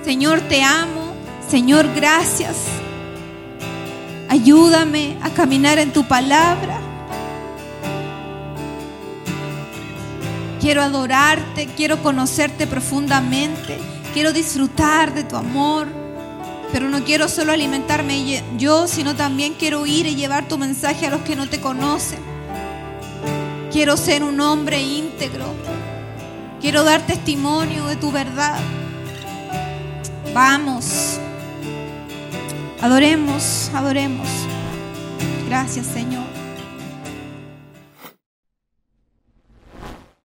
[0.04, 1.14] Señor, te amo.
[1.50, 2.58] Señor, gracias.
[4.28, 6.78] Ayúdame a caminar en tu palabra.
[10.60, 13.78] Quiero adorarte, quiero conocerte profundamente,
[14.14, 15.88] quiero disfrutar de tu amor,
[16.76, 21.10] pero no quiero solo alimentarme yo, sino también quiero ir y llevar tu mensaje a
[21.10, 22.20] los que no te conocen.
[23.72, 25.46] Quiero ser un hombre íntegro,
[26.60, 28.60] quiero dar testimonio de tu verdad.
[30.34, 31.18] Vamos,
[32.82, 34.28] adoremos, adoremos.
[35.48, 36.35] Gracias Señor.